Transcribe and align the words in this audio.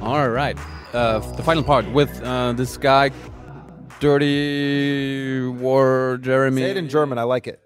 All 0.00 0.28
right. 0.30 0.56
Uh, 0.92 1.18
the 1.36 1.42
final 1.42 1.62
part 1.62 1.86
with 1.92 2.22
uh, 2.22 2.52
this 2.52 2.76
guy, 2.76 3.10
Dirty 4.00 5.46
War 5.46 6.18
Jeremy. 6.20 6.62
Say 6.62 6.70
it 6.70 6.76
in 6.76 6.88
German. 6.88 7.18
I 7.18 7.22
like 7.24 7.46
it. 7.46 7.60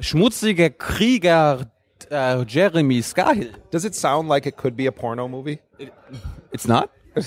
Schmutziger 0.00 0.76
Krieger 0.76 1.66
uh, 2.10 2.44
Jeremy 2.44 3.00
Scahill. 3.00 3.54
Does 3.70 3.84
it 3.84 3.94
sound 3.94 4.28
like 4.28 4.46
it 4.46 4.56
could 4.56 4.76
be 4.76 4.86
a 4.86 4.92
porno 4.92 5.28
movie? 5.28 5.60
It's 6.52 6.66
not? 6.66 6.90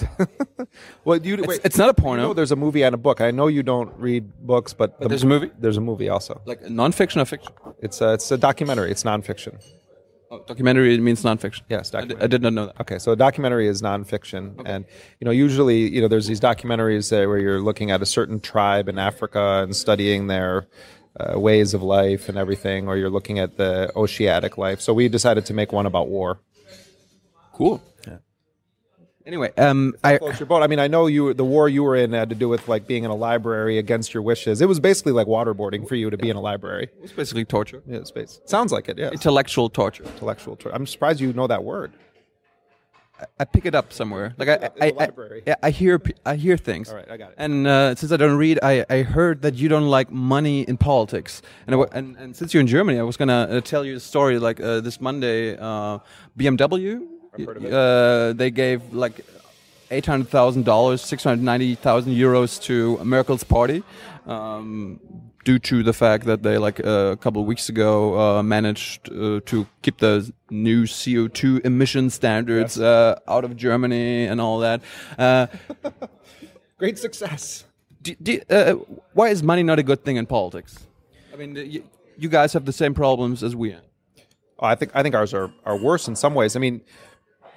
Well, 1.04 1.18
you 1.26 1.34
It's, 1.36 1.48
wait. 1.48 1.62
it's 1.66 1.78
not 1.78 1.90
a 1.90 1.94
porno. 1.94 2.22
You 2.22 2.28
know 2.30 2.34
there's 2.34 2.52
a 2.54 2.56
movie 2.56 2.84
and 2.84 2.94
a 2.96 2.98
book. 2.98 3.20
I 3.20 3.32
know 3.32 3.48
you 3.48 3.62
don't 3.64 3.92
read 3.98 4.32
books, 4.46 4.74
but, 4.74 4.98
the- 5.02 5.10
there's 5.10 5.24
a 5.24 5.28
movie? 5.28 5.52
There's 5.60 5.76
a 5.76 5.82
movie 5.82 6.08
also. 6.08 6.40
like 6.46 6.70
non-fiction 6.70 7.20
or 7.20 7.26
fiction? 7.26 7.52
It's 7.80 8.00
a, 8.00 8.14
it's 8.14 8.32
a 8.32 8.38
documentary. 8.38 8.90
It's 8.92 9.04
nonfiction. 9.04 9.62
Oh, 10.32 10.42
documentary 10.48 10.98
means 11.00 11.26
non-fiction. 11.26 11.66
Yes, 11.68 11.94
I, 11.94 12.06
did 12.06 12.42
not 12.42 12.54
know 12.54 12.68
that. 12.68 12.80
Okay, 12.80 13.00
so 13.00 13.12
a 13.12 13.18
documentary 13.18 13.68
is 13.68 13.82
nonfiction, 13.82 14.62
and 14.66 14.86
you 15.20 15.26
know 15.26 15.32
usually 15.32 15.90
you 15.90 16.00
know 16.02 16.08
there's 16.08 16.26
these 16.26 16.40
documentaries 16.40 17.12
uh, 17.12 17.28
where 17.28 17.38
you're 17.38 17.60
looking 17.60 17.92
at 17.92 18.02
a 18.02 18.06
certain 18.06 18.40
tribe 18.40 18.88
in 18.88 18.98
Africa 18.98 19.60
and 19.62 19.76
studying 19.76 20.28
their 20.28 20.68
uh, 21.20 21.38
ways 21.38 21.74
of 21.74 21.84
life 21.84 22.30
and 22.30 22.38
everything, 22.38 22.88
or 22.88 22.96
you're 22.96 23.10
looking 23.10 23.40
at 23.40 23.58
the 23.58 23.92
oceanic 23.98 24.58
life. 24.58 24.80
So 24.80 24.94
we 24.94 25.10
decided 25.10 25.46
to 25.48 25.54
make 25.54 25.74
one 25.74 25.86
about 25.86 26.08
war. 26.08 26.40
Cool. 27.52 27.84
Anyway, 29.26 29.52
um, 29.58 29.94
I 30.04 30.18
your 30.18 30.46
boat. 30.48 30.64
I 30.64 30.68
mean, 30.68 30.80
I 30.80 30.88
know 30.88 31.08
you 31.08 31.34
the 31.34 31.46
war 31.46 31.70
you 31.70 31.84
were 31.84 31.96
in 31.96 32.12
had 32.14 32.30
to 32.30 32.36
do 32.36 32.50
with 32.50 32.68
like 32.68 32.88
being 32.88 33.04
in 33.04 33.12
a 33.12 33.16
library 33.16 33.78
against 33.78 34.14
your 34.14 34.24
wishes. 34.24 34.62
It 34.62 34.68
was 34.68 34.80
basically 34.80 35.12
like 35.12 35.28
waterboarding 35.28 35.88
for 35.88 35.96
you 35.96 36.10
to 36.10 36.18
be 36.18 36.30
in 36.30 36.36
a 36.36 36.42
library. 36.42 36.86
It 36.86 37.02
was 37.02 37.12
basically 37.12 37.46
torture, 37.46 37.84
Yeah, 37.86 38.04
space. 38.04 38.42
Sounds 38.46 38.72
like 38.72 38.90
it. 38.90 38.98
Yeah, 38.98 39.12
intellectual 39.12 39.70
torture. 39.70 40.04
intellectual. 40.04 40.56
Tor- 40.56 40.74
I'm 40.74 40.88
surprised 40.88 41.20
you 41.20 41.34
know 41.34 41.48
that 41.48 41.64
word. 41.64 41.94
I 43.40 43.46
pick 43.46 43.66
it 43.68 43.76
up 43.76 43.94
somewhere. 43.94 44.34
Like 44.38 44.50
I, 44.50 44.70
I, 44.82 44.88
I, 44.88 44.90
library. 44.90 45.44
yeah, 45.46 45.56
I 45.62 45.70
hear, 45.70 46.02
I 46.26 46.36
hear 46.36 46.58
things. 46.58 46.90
All 46.90 46.96
right, 46.96 47.10
I 47.10 47.18
got 47.18 47.30
it. 47.30 47.36
And 47.38 47.68
uh, 47.68 47.94
since 47.96 48.12
I 48.12 48.18
don't 48.18 48.36
read, 48.36 48.60
I, 48.64 48.84
I 48.90 49.04
heard 49.04 49.44
that 49.44 49.54
you 49.56 49.70
don't 49.70 49.88
like 49.88 50.12
money 50.12 50.64
in 50.64 50.78
politics. 50.78 51.44
And 51.68 51.76
I 51.76 51.84
and, 51.92 52.18
and 52.18 52.36
since 52.36 52.54
you're 52.54 52.62
in 52.62 52.68
Germany, 52.68 52.98
I 52.98 53.04
was 53.04 53.18
gonna 53.18 53.48
uh, 53.50 53.62
tell 53.62 53.86
you 53.86 53.98
a 53.98 54.00
story. 54.00 54.40
Like 54.40 54.60
uh, 54.60 54.82
this 54.82 55.00
Monday, 55.00 55.56
uh, 55.56 56.00
BMW, 57.38 57.46
heard 57.46 57.58
of 57.58 57.66
it. 57.66 57.74
Uh, 57.74 58.34
they 58.34 58.52
gave 58.52 58.94
like 58.94 59.26
eight 59.90 60.06
hundred 60.06 60.30
thousand 60.30 60.66
dollars, 60.66 61.02
six 61.02 61.24
hundred 61.24 61.44
ninety 61.44 61.76
thousand 61.76 62.14
euros 62.14 62.62
to 62.64 63.04
Merkel's 63.04 63.44
party. 63.44 63.84
Um, 64.26 65.00
Due 65.44 65.58
to 65.58 65.82
the 65.82 65.94
fact 65.94 66.26
that 66.26 66.44
they, 66.44 66.60
like 66.60 66.80
uh, 66.86 67.14
a 67.14 67.18
couple 67.18 67.42
of 67.42 67.48
weeks 67.48 67.68
ago, 67.68 68.20
uh, 68.20 68.44
managed 68.44 69.12
uh, 69.12 69.40
to 69.48 69.66
keep 69.82 69.98
the 69.98 70.32
new 70.52 70.84
CO2 70.84 71.66
emission 71.66 72.12
standards 72.12 72.80
uh, 72.80 73.18
out 73.28 73.44
of 73.44 73.58
Germany 73.58 74.28
and 74.28 74.40
all 74.40 74.60
that. 74.60 74.82
Uh, 75.18 75.48
Great 76.78 77.00
success. 77.00 77.66
do, 78.04 78.14
do, 78.22 78.40
uh, 78.52 78.74
why 79.14 79.30
is 79.30 79.42
money 79.42 79.64
not 79.64 79.80
a 79.80 79.84
good 79.84 80.04
thing 80.04 80.18
in 80.18 80.28
politics? 80.28 80.86
I 81.34 81.38
mean, 81.38 81.56
you, 81.56 81.84
you 82.18 82.30
guys 82.30 82.54
have 82.54 82.66
the 82.66 82.74
same 82.74 82.94
problems 82.94 83.42
as 83.42 83.56
we. 83.56 83.74
Oh, 83.74 83.80
I 84.68 84.76
think 84.76 84.92
I 84.94 85.02
think 85.02 85.16
ours 85.16 85.34
are, 85.34 85.52
are 85.66 85.76
worse 85.76 86.08
in 86.08 86.16
some 86.16 86.36
ways. 86.36 86.56
I 86.56 86.60
mean, 86.60 86.82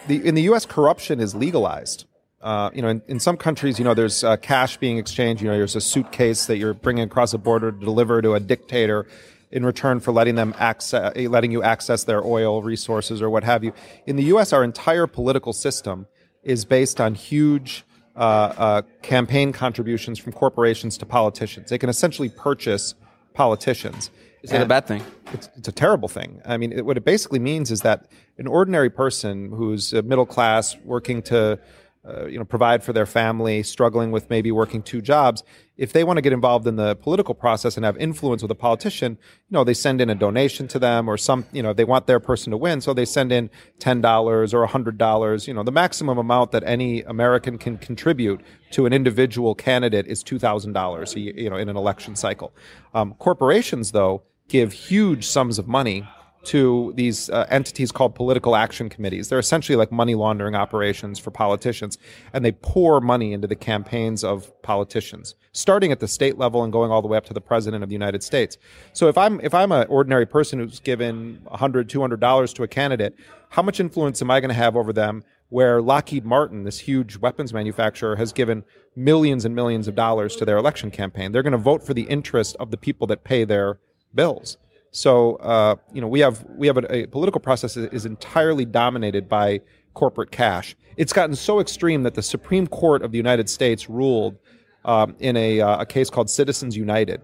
the 0.07 0.27
in 0.27 0.35
the 0.35 0.43
U.S. 0.43 0.67
corruption 0.67 1.21
is 1.21 1.35
legalized. 1.35 2.07
Uh, 2.41 2.71
you 2.75 2.83
know, 2.83 2.89
in, 2.89 3.03
in 3.09 3.19
some 3.19 3.39
countries, 3.39 3.79
you 3.79 3.85
know, 3.85 3.95
there's 3.95 4.23
uh, 4.23 4.37
cash 4.37 4.77
being 4.77 4.99
exchanged. 4.99 5.43
You 5.43 5.49
know, 5.49 5.57
there's 5.57 5.77
a 5.77 5.81
suitcase 5.81 6.45
that 6.47 6.59
you're 6.59 6.75
bringing 6.75 7.05
across 7.05 7.33
the 7.33 7.39
border 7.39 7.73
to 7.73 7.79
deliver 7.79 8.21
to 8.21 8.35
a 8.35 8.41
dictator 8.41 9.07
in 9.51 9.65
return 9.65 10.01
for 10.01 10.13
letting 10.13 10.35
them 10.35 10.55
access, 10.59 11.17
letting 11.17 11.53
you 11.53 11.63
access 11.63 12.05
their 12.05 12.23
oil 12.23 12.63
resources 12.63 13.23
or 13.23 13.31
what 13.31 13.45
have 13.45 13.65
you. 13.65 13.73
In 14.07 14.17
the 14.17 14.25
U.S., 14.25 14.53
our 14.53 14.63
entire 14.63 15.07
political 15.07 15.53
system 15.53 16.07
is 16.43 16.65
based 16.67 17.01
on 17.01 17.15
huge 17.15 17.85
uh, 18.17 18.19
uh, 18.19 18.83
campaign 19.03 19.53
contributions 19.53 20.19
from 20.19 20.33
corporations 20.33 20.99
to 20.99 21.07
politicians. 21.07 21.71
They 21.71 21.79
can 21.79 21.89
essentially 21.89 22.29
purchase 22.29 22.95
politicians. 23.33 24.11
Is 24.45 24.51
that 24.51 24.63
a 24.63 24.67
bad 24.67 24.87
thing? 24.87 25.03
it's, 25.35 25.51
it's 25.57 25.69
a 25.69 25.73
terrible 25.73 26.09
thing. 26.09 26.41
I 26.47 26.57
mean, 26.57 26.73
it, 26.73 26.87
what 26.87 26.97
it 26.97 27.05
basically 27.05 27.41
means 27.41 27.71
is 27.71 27.81
that 27.81 28.07
an 28.39 28.47
ordinary 28.47 28.91
person 28.91 29.51
who's 29.51 29.93
middle 29.93 30.27
class, 30.27 30.77
working 30.85 31.23
to, 31.23 31.59
uh, 32.07 32.27
you 32.27 32.39
know, 32.39 32.45
provide 32.45 32.85
for 32.85 32.93
their 32.93 33.07
family, 33.07 33.63
struggling 33.63 34.11
with 34.11 34.29
maybe 34.29 34.53
working 34.53 34.83
two 34.83 35.01
jobs, 35.01 35.43
if 35.77 35.93
they 35.93 36.05
want 36.05 36.19
to 36.19 36.21
get 36.21 36.33
involved 36.33 36.67
in 36.67 36.77
the 36.77 36.95
political 36.97 37.35
process 37.35 37.77
and 37.77 37.85
have 37.85 37.97
influence 37.97 38.43
with 38.43 38.51
a 38.51 38.55
politician, 38.55 39.19
you 39.49 39.55
know, 39.55 39.65
they 39.65 39.75
send 39.75 40.01
in 40.01 40.11
a 40.11 40.15
donation 40.15 40.69
to 40.69 40.79
them 40.79 41.09
or 41.09 41.17
some, 41.17 41.47
you 41.51 41.63
know, 41.63 41.73
they 41.73 41.85
want 41.85 42.07
their 42.07 42.21
person 42.21 42.51
to 42.53 42.57
win, 42.57 42.81
so 42.81 42.93
they 42.93 43.07
send 43.07 43.33
in 43.33 43.51
ten 43.81 44.01
dollars 44.01 44.55
or 44.55 44.67
hundred 44.67 44.99
dollars. 44.99 45.49
You 45.49 45.55
know, 45.55 45.65
the 45.65 45.73
maximum 45.73 46.19
amount 46.19 46.53
that 46.53 46.63
any 46.65 47.03
American 47.03 47.59
can 47.59 47.79
contribute 47.79 48.41
to 48.73 48.87
an 48.87 48.93
individual 48.93 49.55
candidate 49.55 50.07
is 50.07 50.23
two 50.23 50.39
thousand 50.39 50.75
dollars, 50.75 51.17
you 51.17 51.51
know, 51.51 51.57
in 51.57 51.69
an 51.69 51.77
election 51.77 52.15
cycle. 52.15 52.55
Um, 52.93 53.15
corporations, 53.15 53.93
though 53.93 54.23
give 54.49 54.73
huge 54.73 55.27
sums 55.27 55.59
of 55.59 55.67
money 55.67 56.07
to 56.45 56.93
these 56.97 57.31
uh, 57.31 57.47
entities 57.49 57.91
called 57.91 58.15
political 58.15 58.55
action 58.55 58.89
committees. 58.89 59.29
They're 59.29 59.39
essentially 59.39 59.77
like 59.77 59.91
money 59.91 60.15
laundering 60.15 60.55
operations 60.55 61.19
for 61.19 61.31
politicians, 61.31 61.99
and 62.33 62.45
they 62.45 62.53
pour 62.53 63.01
money 63.01 63.33
into 63.33 63.49
the 63.49 63.57
campaigns 63.57 64.23
of 64.23 64.51
politicians, 64.63 65.35
starting 65.53 65.91
at 65.91 66.01
the 66.01 66.09
state 66.09 66.39
level 66.39 66.63
and 66.63 66.73
going 66.73 66.91
all 66.91 67.03
the 67.03 67.09
way 67.09 67.17
up 67.17 67.25
to 67.27 67.35
the 67.35 67.41
president 67.41 67.83
of 67.83 67.89
the 67.89 67.95
United 67.95 68.23
States. 68.23 68.59
So 68.93 69.09
if 69.09 69.17
I'm 69.17 69.41
if 69.41 69.55
I'm 69.55 69.73
an 69.73 69.87
ordinary 69.89 70.27
person 70.27 70.59
who's 70.59 70.81
given 70.81 71.41
100 71.45 71.89
200 71.89 72.21
dollars 72.21 72.53
to 72.55 72.63
a 72.63 72.69
candidate, 72.69 73.15
how 73.51 73.63
much 73.63 73.81
influence 73.81 74.21
am 74.21 74.31
I 74.31 74.41
going 74.41 74.51
to 74.51 74.55
have 74.55 74.77
over 74.77 74.93
them 74.93 75.25
where 75.51 75.81
Lockheed 75.81 76.25
Martin, 76.25 76.65
this 76.65 76.81
huge 76.81 77.17
weapons 77.19 77.53
manufacturer, 77.53 78.17
has 78.17 78.33
given 78.33 78.65
millions 78.97 79.45
and 79.45 79.55
millions 79.55 79.87
of 79.87 79.95
dollars 79.95 80.35
to 80.37 80.45
their 80.45 80.57
election 80.57 80.91
campaign. 80.91 81.31
They're 81.31 81.45
going 81.45 81.53
to 81.53 81.59
vote 81.59 81.87
for 81.87 81.95
the 81.95 82.03
interest 82.03 82.57
of 82.59 82.73
the 82.73 82.77
people 82.77 83.07
that 83.07 83.23
pay 83.23 83.45
their 83.45 83.79
bills. 84.15 84.57
So 84.91 85.37
uh, 85.37 85.77
you 85.93 86.01
know 86.01 86.09
we 86.09 86.21
have 86.21 86.45
we 86.57 86.67
have 86.67 86.77
a, 86.77 86.95
a 87.03 87.07
political 87.07 87.41
process 87.41 87.75
that 87.75 87.93
is 87.93 88.07
entirely 88.07 88.65
dominated 88.65 89.29
by 89.29 89.61
corporate 89.95 90.31
cash. 90.31 90.77
It's 90.97 91.13
gotten 91.13 91.35
so 91.35 91.61
extreme 91.61 92.03
that 92.05 92.15
the 92.15 92.23
Supreme 92.23 92.67
Court 92.67 93.03
of 93.03 93.11
the 93.11 93.17
United 93.17 93.49
States 93.49 93.89
ruled 93.89 94.37
um, 94.85 95.17
in 95.19 95.37
a, 95.37 95.61
uh, 95.61 95.81
a 95.81 95.87
case 95.87 96.11
called 96.11 96.31
Citizens 96.31 96.77
United 96.77 97.21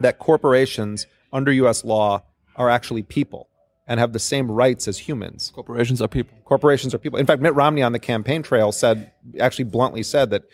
that 0.00 0.18
corporations 0.18 1.06
under 1.32 1.52
U.S. 1.52 1.84
law 1.84 2.22
are 2.56 2.68
actually 2.68 3.02
people 3.02 3.48
and 3.86 4.00
have 4.00 4.12
the 4.12 4.18
same 4.18 4.50
rights 4.50 4.88
as 4.88 4.98
humans. 4.98 5.52
Corporations 5.54 6.00
are 6.00 6.08
people. 6.08 6.36
Corporations 6.44 6.94
are 6.94 6.98
people. 6.98 7.18
In 7.18 7.26
fact, 7.26 7.42
Mitt 7.42 7.54
Romney 7.54 7.82
on 7.82 7.92
the 7.92 7.98
campaign 7.98 8.42
trail 8.42 8.72
said, 8.72 9.12
actually 9.38 9.66
bluntly 9.66 10.02
said 10.02 10.30
that 10.30 10.44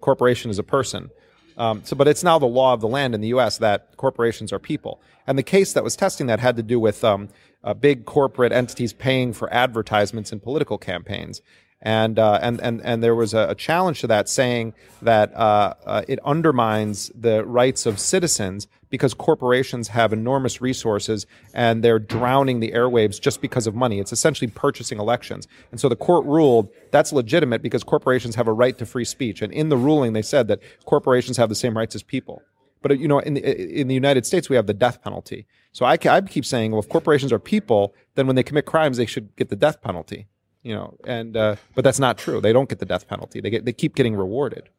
corporation 0.00 0.50
is 0.50 0.58
a 0.58 0.62
person. 0.62 1.10
Um, 1.58 1.82
so, 1.84 1.96
but 1.96 2.08
it's 2.08 2.22
now 2.22 2.38
the 2.38 2.46
law 2.46 2.72
of 2.72 2.80
the 2.80 2.88
land 2.88 3.14
in 3.14 3.20
the 3.20 3.28
U.S. 3.28 3.58
that 3.58 3.96
corporations 3.96 4.52
are 4.52 4.58
people. 4.58 5.00
And 5.26 5.36
the 5.36 5.42
case 5.42 5.72
that 5.74 5.84
was 5.84 5.96
testing 5.96 6.28
that 6.28 6.40
had 6.40 6.56
to 6.56 6.62
do 6.62 6.80
with 6.80 7.04
um, 7.04 7.28
uh, 7.68 7.74
big 7.74 8.06
corporate 8.06 8.50
entities 8.50 8.94
paying 8.94 9.34
for 9.34 9.52
advertisements 9.52 10.32
in 10.32 10.40
political 10.40 10.78
campaigns. 10.78 11.42
And, 11.82 12.18
uh, 12.18 12.38
and, 12.40 12.60
and, 12.62 12.80
and 12.82 13.02
there 13.02 13.14
was 13.14 13.34
a, 13.34 13.50
a 13.50 13.54
challenge 13.54 14.00
to 14.00 14.06
that 14.06 14.26
saying 14.26 14.72
that 15.02 15.36
uh, 15.36 15.74
uh, 15.84 16.02
it 16.08 16.18
undermines 16.24 17.12
the 17.14 17.44
rights 17.44 17.84
of 17.84 18.00
citizens 18.00 18.68
because 18.88 19.12
corporations 19.12 19.88
have 19.88 20.14
enormous 20.14 20.62
resources 20.62 21.26
and 21.52 21.84
they're 21.84 21.98
drowning 21.98 22.60
the 22.60 22.72
airwaves 22.72 23.20
just 23.20 23.42
because 23.42 23.66
of 23.66 23.74
money. 23.74 24.00
It's 24.00 24.12
essentially 24.12 24.50
purchasing 24.50 24.98
elections. 24.98 25.46
And 25.70 25.78
so 25.78 25.90
the 25.90 25.94
court 25.94 26.24
ruled 26.24 26.70
that's 26.90 27.12
legitimate 27.12 27.60
because 27.60 27.84
corporations 27.84 28.34
have 28.36 28.48
a 28.48 28.52
right 28.52 28.78
to 28.78 28.86
free 28.86 29.04
speech. 29.04 29.42
And 29.42 29.52
in 29.52 29.68
the 29.68 29.76
ruling, 29.76 30.14
they 30.14 30.22
said 30.22 30.48
that 30.48 30.60
corporations 30.86 31.36
have 31.36 31.50
the 31.50 31.54
same 31.54 31.76
rights 31.76 31.94
as 31.94 32.02
people. 32.02 32.42
But 32.80 32.92
uh, 32.92 32.94
you 32.94 33.08
know, 33.08 33.18
in 33.18 33.34
the, 33.34 33.80
in 33.80 33.88
the 33.88 33.94
United 33.94 34.24
States, 34.24 34.48
we 34.48 34.56
have 34.56 34.66
the 34.66 34.74
death 34.74 35.02
penalty. 35.02 35.46
So 35.72 35.84
I, 35.84 35.98
I 36.08 36.20
keep 36.22 36.44
saying, 36.44 36.72
well, 36.72 36.80
if 36.80 36.88
corporations 36.88 37.32
are 37.32 37.38
people, 37.38 37.94
then 38.14 38.26
when 38.26 38.36
they 38.36 38.42
commit 38.42 38.66
crimes, 38.66 38.96
they 38.96 39.06
should 39.06 39.34
get 39.36 39.48
the 39.48 39.56
death 39.56 39.80
penalty. 39.80 40.26
You 40.62 40.74
know, 40.74 40.96
and 41.04 41.36
uh, 41.36 41.56
but 41.74 41.84
that's 41.84 42.00
not 42.00 42.18
true. 42.18 42.40
They 42.40 42.52
don't 42.52 42.68
get 42.68 42.78
the 42.80 42.86
death 42.86 43.06
penalty. 43.08 43.40
They 43.40 43.50
get 43.50 43.64
they 43.64 43.72
keep 43.72 43.94
getting 43.94 44.16
rewarded. 44.16 44.70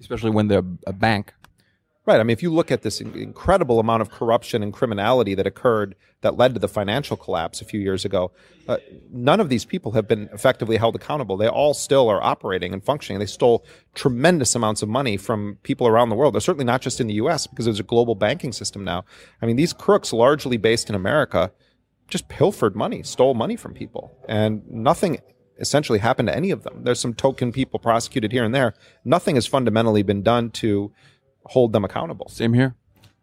especially 0.00 0.30
when 0.30 0.48
they're 0.48 0.64
a 0.86 0.92
bank. 0.92 1.34
Right. 2.06 2.20
I 2.20 2.22
mean, 2.22 2.34
if 2.34 2.42
you 2.42 2.52
look 2.52 2.70
at 2.70 2.82
this 2.82 3.00
incredible 3.00 3.80
amount 3.80 4.02
of 4.02 4.10
corruption 4.10 4.62
and 4.62 4.74
criminality 4.74 5.34
that 5.34 5.46
occurred 5.46 5.94
that 6.20 6.36
led 6.36 6.52
to 6.52 6.60
the 6.60 6.68
financial 6.68 7.16
collapse 7.16 7.62
a 7.62 7.64
few 7.64 7.80
years 7.80 8.04
ago, 8.04 8.30
uh, 8.68 8.76
none 9.10 9.40
of 9.40 9.48
these 9.48 9.64
people 9.64 9.92
have 9.92 10.06
been 10.06 10.28
effectively 10.30 10.76
held 10.76 10.94
accountable. 10.96 11.38
They 11.38 11.48
all 11.48 11.72
still 11.72 12.10
are 12.10 12.22
operating 12.22 12.74
and 12.74 12.84
functioning. 12.84 13.20
They 13.20 13.26
stole 13.26 13.64
tremendous 13.94 14.54
amounts 14.54 14.82
of 14.82 14.90
money 14.90 15.16
from 15.16 15.58
people 15.62 15.86
around 15.86 16.10
the 16.10 16.14
world. 16.14 16.34
They're 16.34 16.42
certainly 16.42 16.66
not 16.66 16.82
just 16.82 17.00
in 17.00 17.06
the 17.06 17.14
U.S. 17.14 17.46
because 17.46 17.64
there's 17.64 17.80
a 17.80 17.84
global 17.84 18.14
banking 18.14 18.52
system 18.52 18.84
now. 18.84 19.06
I 19.40 19.46
mean, 19.46 19.56
these 19.56 19.72
crooks, 19.72 20.12
largely 20.12 20.58
based 20.58 20.90
in 20.90 20.94
America, 20.94 21.52
just 22.08 22.28
pilfered 22.28 22.76
money, 22.76 23.02
stole 23.02 23.32
money 23.32 23.56
from 23.56 23.72
people, 23.72 24.14
and 24.28 24.62
nothing 24.70 25.20
essentially 25.58 26.00
happened 26.00 26.28
to 26.28 26.36
any 26.36 26.50
of 26.50 26.64
them. 26.64 26.80
There's 26.82 27.00
some 27.00 27.14
token 27.14 27.52
people 27.52 27.78
prosecuted 27.78 28.32
here 28.32 28.44
and 28.44 28.54
there. 28.54 28.74
Nothing 29.04 29.36
has 29.36 29.46
fundamentally 29.46 30.02
been 30.02 30.22
done 30.22 30.50
to 30.50 30.92
hold 31.46 31.72
them 31.72 31.84
accountable. 31.84 32.28
Same 32.28 32.54
here. 32.54 32.74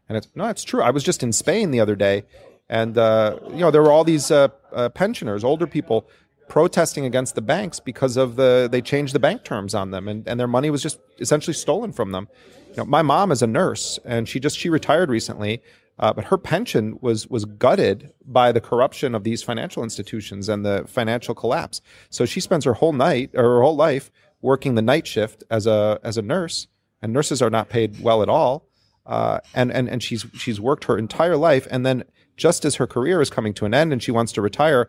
And 0.07 0.17
it's 0.17 0.27
no, 0.35 0.47
it's 0.47 0.63
true. 0.63 0.81
I 0.81 0.91
was 0.91 1.03
just 1.03 1.23
in 1.23 1.31
Spain 1.31 1.71
the 1.71 1.79
other 1.79 1.95
day, 1.95 2.23
and 2.69 2.97
uh, 2.97 3.37
you 3.49 3.57
know 3.57 3.71
there 3.71 3.81
were 3.81 3.91
all 3.91 4.03
these 4.03 4.29
uh, 4.29 4.49
uh, 4.73 4.89
pensioners, 4.89 5.43
older 5.43 5.67
people, 5.67 6.07
protesting 6.51 7.05
against 7.05 7.33
the 7.35 7.41
banks 7.41 7.79
because 7.79 8.17
of 8.17 8.35
the 8.35 8.67
they 8.69 8.81
changed 8.81 9.15
the 9.15 9.19
bank 9.19 9.41
terms 9.45 9.73
on 9.73 9.91
them 9.91 10.09
and, 10.09 10.27
and 10.27 10.37
their 10.37 10.49
money 10.49 10.69
was 10.69 10.83
just 10.83 10.99
essentially 11.17 11.53
stolen 11.53 11.93
from 11.93 12.11
them. 12.11 12.27
You 12.71 12.75
know, 12.77 12.85
my 12.85 13.01
mom 13.01 13.31
is 13.31 13.41
a 13.41 13.47
nurse 13.47 13.99
and 14.03 14.27
she 14.27 14.37
just 14.37 14.57
she 14.57 14.67
retired 14.67 15.09
recently, 15.09 15.61
uh, 15.97 16.11
but 16.11 16.25
her 16.25 16.37
pension 16.37 16.97
was 16.99 17.25
was 17.27 17.45
gutted 17.45 18.11
by 18.25 18.51
the 18.51 18.59
corruption 18.59 19.15
of 19.15 19.23
these 19.23 19.41
financial 19.41 19.81
institutions 19.81 20.49
and 20.49 20.65
the 20.65 20.83
financial 20.89 21.33
collapse. 21.33 21.79
So 22.09 22.25
she 22.25 22.41
spends 22.41 22.65
her 22.65 22.73
whole 22.73 22.91
night 22.91 23.31
or 23.33 23.43
her 23.43 23.61
whole 23.61 23.77
life 23.77 24.11
working 24.41 24.75
the 24.75 24.81
night 24.81 25.07
shift 25.07 25.45
as 25.49 25.65
a 25.65 26.01
as 26.03 26.17
a 26.17 26.21
nurse, 26.21 26.67
and 27.01 27.13
nurses 27.13 27.41
are 27.41 27.49
not 27.49 27.69
paid 27.69 28.01
well 28.01 28.21
at 28.21 28.29
all. 28.29 28.67
Uh, 29.05 29.39
and 29.53 29.71
and 29.71 29.89
and 29.89 30.03
she's 30.03 30.25
she's 30.33 30.61
worked 30.61 30.83
her 30.85 30.97
entire 30.97 31.35
life, 31.35 31.67
and 31.71 31.85
then 31.85 32.03
just 32.37 32.65
as 32.65 32.75
her 32.75 32.87
career 32.87 33.21
is 33.21 33.29
coming 33.29 33.53
to 33.53 33.65
an 33.65 33.73
end 33.73 33.91
and 33.91 34.01
she 34.01 34.11
wants 34.11 34.31
to 34.31 34.41
retire, 34.41 34.87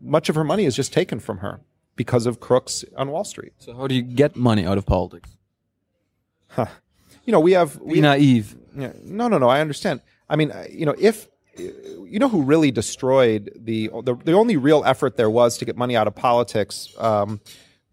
much 0.00 0.28
of 0.28 0.34
her 0.34 0.44
money 0.44 0.64
is 0.64 0.74
just 0.74 0.92
taken 0.92 1.20
from 1.20 1.38
her 1.38 1.60
because 1.94 2.26
of 2.26 2.40
crooks 2.40 2.84
on 2.96 3.10
Wall 3.10 3.24
Street. 3.24 3.52
So 3.58 3.76
how 3.76 3.86
do 3.86 3.94
you 3.94 4.02
get 4.02 4.36
money 4.36 4.64
out 4.64 4.78
of 4.78 4.86
politics? 4.86 5.36
Huh. 6.48 6.66
You 7.24 7.32
know, 7.32 7.40
we 7.40 7.52
have 7.52 7.78
we 7.80 7.94
Be 7.94 8.00
naive. 8.00 8.56
Yeah, 8.74 8.92
no, 9.04 9.28
no, 9.28 9.38
no. 9.38 9.48
I 9.48 9.60
understand. 9.60 10.00
I 10.28 10.36
mean, 10.36 10.50
uh, 10.50 10.64
you 10.70 10.86
know, 10.86 10.94
if 10.98 11.28
you 11.56 12.18
know 12.18 12.28
who 12.28 12.42
really 12.42 12.70
destroyed 12.70 13.52
the 13.54 13.90
the, 14.02 14.14
the 14.14 14.32
only 14.32 14.56
real 14.56 14.82
effort 14.84 15.16
there 15.16 15.30
was 15.30 15.58
to 15.58 15.64
get 15.64 15.76
money 15.76 15.94
out 15.94 16.06
of 16.06 16.14
politics 16.14 16.94
um, 16.98 17.40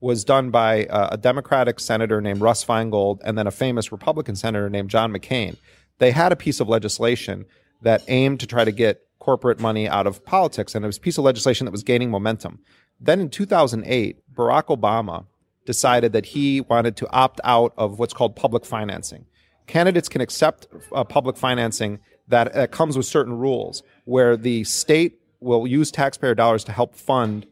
was 0.02 0.24
done 0.24 0.50
by 0.50 0.86
uh, 0.86 1.10
a 1.12 1.18
Democratic 1.18 1.80
senator 1.80 2.22
named 2.22 2.42
Russ 2.42 2.64
Feingold 2.64 3.20
and 3.24 3.38
then 3.38 3.48
a 3.48 3.52
famous 3.52 3.92
Republican 3.92 4.36
senator 4.36 4.70
named 4.70 4.90
John 4.90 5.12
McCain. 5.12 5.58
They 5.98 6.12
had 6.12 6.32
a 6.32 6.38
piece 6.38 6.60
of 6.60 6.70
legislation 6.70 7.46
that 7.82 8.04
aimed 8.08 8.40
to 8.40 8.48
try 8.48 8.64
to 8.64 8.72
get 8.72 9.06
corporate 9.20 9.60
money 9.60 9.88
out 9.88 10.08
of 10.08 10.26
politics, 10.26 10.74
and 10.74 10.84
it 10.84 10.88
was 10.88 10.98
a 10.98 11.02
piece 11.02 11.18
of 11.18 11.24
legislation 11.24 11.66
that 11.66 11.72
was 11.72 11.84
gaining 11.84 12.10
momentum. 12.10 12.60
Then 13.00 13.20
in 13.20 13.30
2008, 13.30 14.24
Barack 14.34 14.66
Obama 14.66 15.26
decided 15.66 16.14
that 16.14 16.28
he 16.28 16.62
wanted 16.62 16.96
to 16.98 17.10
opt 17.12 17.40
out 17.44 17.74
of 17.78 18.00
what's 18.00 18.14
called 18.14 18.36
public 18.36 18.66
financing. 18.66 19.26
Candidates 19.68 20.10
can 20.10 20.22
accept 20.22 20.68
uh, 20.92 21.04
public 21.04 21.38
financing 21.38 22.00
that, 22.28 22.54
that 22.54 22.72
comes 22.72 22.98
with 22.98 23.06
certain 23.06 23.34
rules, 23.38 23.84
where 24.06 24.36
the 24.36 24.64
state 24.64 25.20
will 25.40 25.68
use 25.68 25.92
taxpayer 25.92 26.34
dollars 26.34 26.64
to 26.64 26.72
help 26.72 26.96
fund 26.96 27.46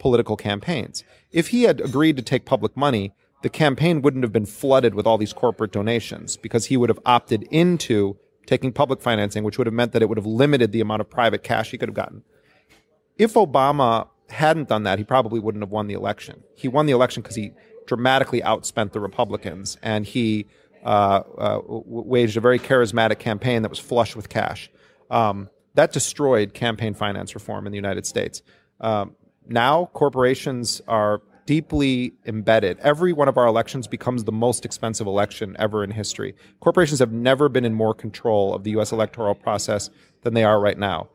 political 0.00 0.36
campaigns. 0.36 1.04
If 1.30 1.48
he 1.48 1.62
had 1.62 1.80
agreed 1.80 2.16
to 2.16 2.22
take 2.22 2.44
public 2.44 2.76
money, 2.76 3.12
the 3.42 3.48
campaign 3.48 4.02
wouldn't 4.02 4.24
have 4.24 4.32
been 4.32 4.46
flooded 4.46 4.94
with 4.94 5.06
all 5.06 5.16
these 5.16 5.32
corporate 5.32 5.70
donations 5.70 6.36
because 6.36 6.66
he 6.66 6.76
would 6.76 6.88
have 6.88 6.98
opted 7.06 7.44
into 7.44 8.16
taking 8.46 8.72
public 8.72 9.00
financing, 9.00 9.44
which 9.44 9.58
would 9.58 9.68
have 9.68 9.74
meant 9.74 9.92
that 9.92 10.02
it 10.02 10.08
would 10.08 10.18
have 10.18 10.26
limited 10.26 10.72
the 10.72 10.80
amount 10.80 11.00
of 11.00 11.08
private 11.08 11.44
cash 11.44 11.70
he 11.70 11.78
could 11.78 11.88
have 11.88 11.94
gotten. 11.94 12.24
If 13.16 13.34
Obama 13.34 14.08
hadn't 14.28 14.68
done 14.68 14.82
that, 14.82 14.98
he 14.98 15.04
probably 15.04 15.38
wouldn't 15.38 15.62
have 15.62 15.70
won 15.70 15.86
the 15.86 15.94
election. 15.94 16.42
He 16.54 16.66
won 16.66 16.86
the 16.86 16.92
election 16.92 17.22
because 17.22 17.36
he 17.36 17.52
dramatically 17.86 18.40
outspent 18.40 18.92
the 18.92 19.00
Republicans 19.00 19.76
and 19.82 20.06
he 20.06 20.46
uh, 20.84 21.22
uh, 21.38 21.60
waged 21.66 22.36
a 22.36 22.40
very 22.40 22.58
charismatic 22.58 23.18
campaign 23.18 23.62
that 23.62 23.68
was 23.68 23.78
flush 23.78 24.16
with 24.16 24.28
cash. 24.28 24.70
Um, 25.10 25.50
that 25.74 25.92
destroyed 25.92 26.54
campaign 26.54 26.94
finance 26.94 27.34
reform 27.34 27.66
in 27.66 27.72
the 27.72 27.76
United 27.76 28.06
States. 28.06 28.42
Um, 28.80 29.14
now 29.50 29.90
corporations 29.92 30.80
are 30.88 31.22
deeply 31.46 32.12
embedded. 32.26 32.78
Every 32.78 33.12
one 33.12 33.28
of 33.28 33.36
our 33.36 33.46
elections 33.46 33.88
becomes 33.88 34.24
the 34.24 34.32
most 34.32 34.64
expensive 34.64 35.06
election 35.06 35.56
ever 35.58 35.82
in 35.82 35.90
history. 35.90 36.34
Corporations 36.60 37.00
have 37.00 37.12
never 37.12 37.48
been 37.48 37.64
in 37.64 37.74
more 37.74 37.92
control 37.92 38.54
of 38.54 38.62
the 38.62 38.70
U.S. 38.72 38.92
electoral 38.92 39.34
process 39.34 39.90
than 40.22 40.34
they 40.34 40.44
are 40.44 40.60
right 40.60 40.78
now. 40.78 41.08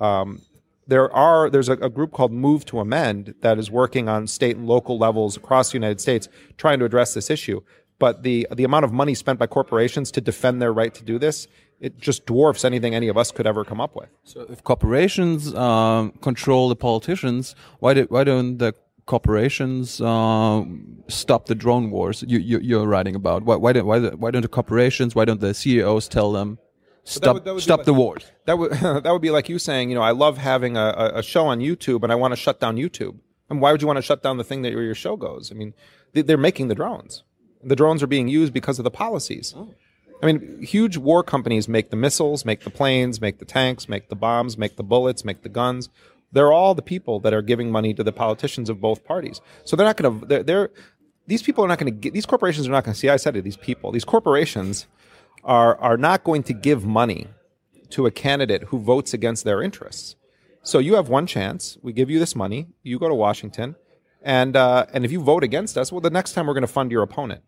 Um, 0.00 0.40
there 0.86 1.12
are 1.12 1.50
there's 1.50 1.68
a, 1.68 1.74
a, 1.74 1.90
group 1.90 2.12
called 2.12 2.32
Move 2.32 2.64
to 2.66 2.80
Amend 2.80 3.34
that 3.40 3.58
is 3.58 3.70
working 3.70 4.08
on 4.08 4.26
state 4.26 4.56
and 4.56 4.66
local 4.66 4.98
levels 4.98 5.36
across 5.36 5.70
the 5.70 5.74
United 5.74 6.00
States 6.00 6.28
trying 6.56 6.78
to 6.78 6.84
address 6.84 7.14
this 7.14 7.30
issue. 7.30 7.60
But 7.98 8.22
the 8.22 8.48
the 8.52 8.64
amount 8.64 8.84
of 8.84 8.92
money 8.92 9.14
spent 9.14 9.38
by 9.38 9.46
corporations 9.46 10.10
to 10.12 10.20
defend 10.20 10.60
their 10.60 10.72
right 10.72 10.92
to 10.94 11.04
do 11.04 11.18
this 11.18 11.46
it 11.82 11.98
just 11.98 12.24
dwarfs 12.26 12.64
anything 12.64 12.94
any 12.94 13.08
of 13.08 13.18
us 13.18 13.32
could 13.32 13.46
ever 13.46 13.64
come 13.64 13.80
up 13.80 13.96
with. 13.96 14.08
So 14.22 14.46
if 14.48 14.62
corporations 14.62 15.52
um, 15.54 16.12
control 16.22 16.68
the 16.68 16.76
politicians, 16.76 17.56
why 17.80 17.92
do, 17.94 18.06
why 18.08 18.22
don't 18.22 18.58
the 18.58 18.72
corporations 19.04 20.00
uh, 20.00 20.64
stop 21.08 21.46
the 21.46 21.56
drone 21.56 21.90
wars 21.90 22.24
you, 22.26 22.38
you, 22.38 22.80
are 22.80 22.86
writing 22.86 23.16
about? 23.16 23.42
Why, 23.42 23.56
why, 23.56 23.72
don't, 23.72 23.84
why, 23.84 23.98
why 23.98 24.30
don't 24.30 24.42
the 24.42 24.48
corporations, 24.48 25.16
why 25.16 25.24
don't 25.24 25.40
the 25.40 25.52
CEOs 25.52 26.06
tell 26.06 26.30
them 26.30 26.60
stop, 27.02 27.22
that 27.22 27.34
would, 27.34 27.44
that 27.46 27.54
would 27.54 27.62
stop 27.64 27.78
like, 27.78 27.86
the 27.86 27.94
wars? 27.94 28.30
That 28.46 28.58
would, 28.58 28.70
that 29.04 29.10
would 29.12 29.22
be 29.22 29.30
like 29.30 29.48
you 29.48 29.58
saying, 29.58 29.88
you 29.88 29.96
know, 29.96 30.02
I 30.02 30.12
love 30.12 30.38
having 30.38 30.76
a, 30.76 31.12
a 31.16 31.22
show 31.22 31.46
on 31.46 31.58
YouTube 31.58 32.04
and 32.04 32.12
I 32.12 32.14
want 32.14 32.30
to 32.30 32.36
shut 32.36 32.60
down 32.60 32.76
YouTube. 32.76 33.18
And 33.50 33.60
why 33.60 33.72
would 33.72 33.82
you 33.82 33.88
want 33.88 33.96
to 33.96 34.02
shut 34.02 34.22
down 34.22 34.36
the 34.36 34.44
thing 34.44 34.62
that 34.62 34.70
your 34.70 34.94
show 34.94 35.16
goes? 35.16 35.50
I 35.50 35.56
mean, 35.56 35.74
they're 36.12 36.38
making 36.38 36.68
the 36.68 36.76
drones. 36.76 37.24
The 37.64 37.76
drones 37.76 38.04
are 38.04 38.06
being 38.06 38.28
used 38.28 38.52
because 38.52 38.78
of 38.78 38.84
the 38.84 38.90
policies. 38.90 39.52
Oh. 39.56 39.74
I 40.22 40.26
mean, 40.26 40.62
huge 40.62 40.96
war 40.96 41.24
companies 41.24 41.68
make 41.68 41.90
the 41.90 41.96
missiles, 41.96 42.44
make 42.44 42.60
the 42.60 42.70
planes, 42.70 43.20
make 43.20 43.38
the 43.38 43.44
tanks, 43.44 43.88
make 43.88 44.08
the 44.08 44.14
bombs, 44.14 44.56
make 44.56 44.76
the 44.76 44.84
bullets, 44.84 45.24
make 45.24 45.42
the 45.42 45.48
guns. 45.48 45.88
They're 46.30 46.52
all 46.52 46.74
the 46.74 46.82
people 46.82 47.18
that 47.20 47.34
are 47.34 47.42
giving 47.42 47.70
money 47.70 47.92
to 47.94 48.04
the 48.04 48.12
politicians 48.12 48.70
of 48.70 48.80
both 48.80 49.04
parties. 49.04 49.40
So 49.64 49.74
they're 49.74 49.86
not 49.86 49.96
going 49.96 50.20
to. 50.20 50.26
They're, 50.26 50.42
they're, 50.42 50.70
these 51.26 51.42
people 51.42 51.64
are 51.64 51.68
not 51.68 51.78
going 51.78 51.92
to 51.92 51.98
get. 51.98 52.14
These 52.14 52.26
corporations 52.26 52.68
are 52.68 52.70
not 52.70 52.84
going 52.84 52.94
to 52.94 52.98
see. 52.98 53.08
I 53.08 53.16
said 53.16 53.36
it. 53.36 53.42
These 53.42 53.56
people. 53.56 53.90
These 53.90 54.04
corporations 54.04 54.86
are 55.44 55.76
are 55.78 55.96
not 55.96 56.24
going 56.24 56.44
to 56.44 56.52
give 56.52 56.84
money 56.84 57.26
to 57.90 58.06
a 58.06 58.10
candidate 58.10 58.64
who 58.64 58.78
votes 58.78 59.12
against 59.12 59.44
their 59.44 59.60
interests. 59.60 60.16
So 60.62 60.78
you 60.78 60.94
have 60.94 61.08
one 61.08 61.26
chance. 61.26 61.76
We 61.82 61.92
give 61.92 62.08
you 62.08 62.18
this 62.20 62.36
money. 62.36 62.68
You 62.82 62.98
go 62.98 63.08
to 63.08 63.14
Washington, 63.14 63.74
and 64.22 64.56
uh, 64.56 64.86
and 64.94 65.04
if 65.04 65.10
you 65.10 65.20
vote 65.20 65.42
against 65.42 65.76
us, 65.76 65.90
well, 65.90 66.00
the 66.00 66.10
next 66.10 66.32
time 66.32 66.46
we're 66.46 66.54
going 66.54 66.62
to 66.62 66.68
fund 66.68 66.92
your 66.92 67.02
opponent, 67.02 67.42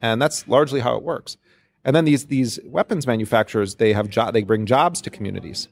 and 0.00 0.22
that's 0.22 0.46
largely 0.46 0.80
how 0.80 0.96
it 0.96 1.02
works. 1.02 1.36
And 1.84 1.94
then 1.94 2.04
these 2.04 2.26
these 2.26 2.58
weapons 2.64 3.06
manufacturers 3.06 3.76
they 3.76 3.92
have 3.92 4.08
jo- 4.08 4.30
they 4.30 4.42
bring 4.42 4.66
jobs 4.66 5.00
to 5.02 5.10
communities. 5.10 5.68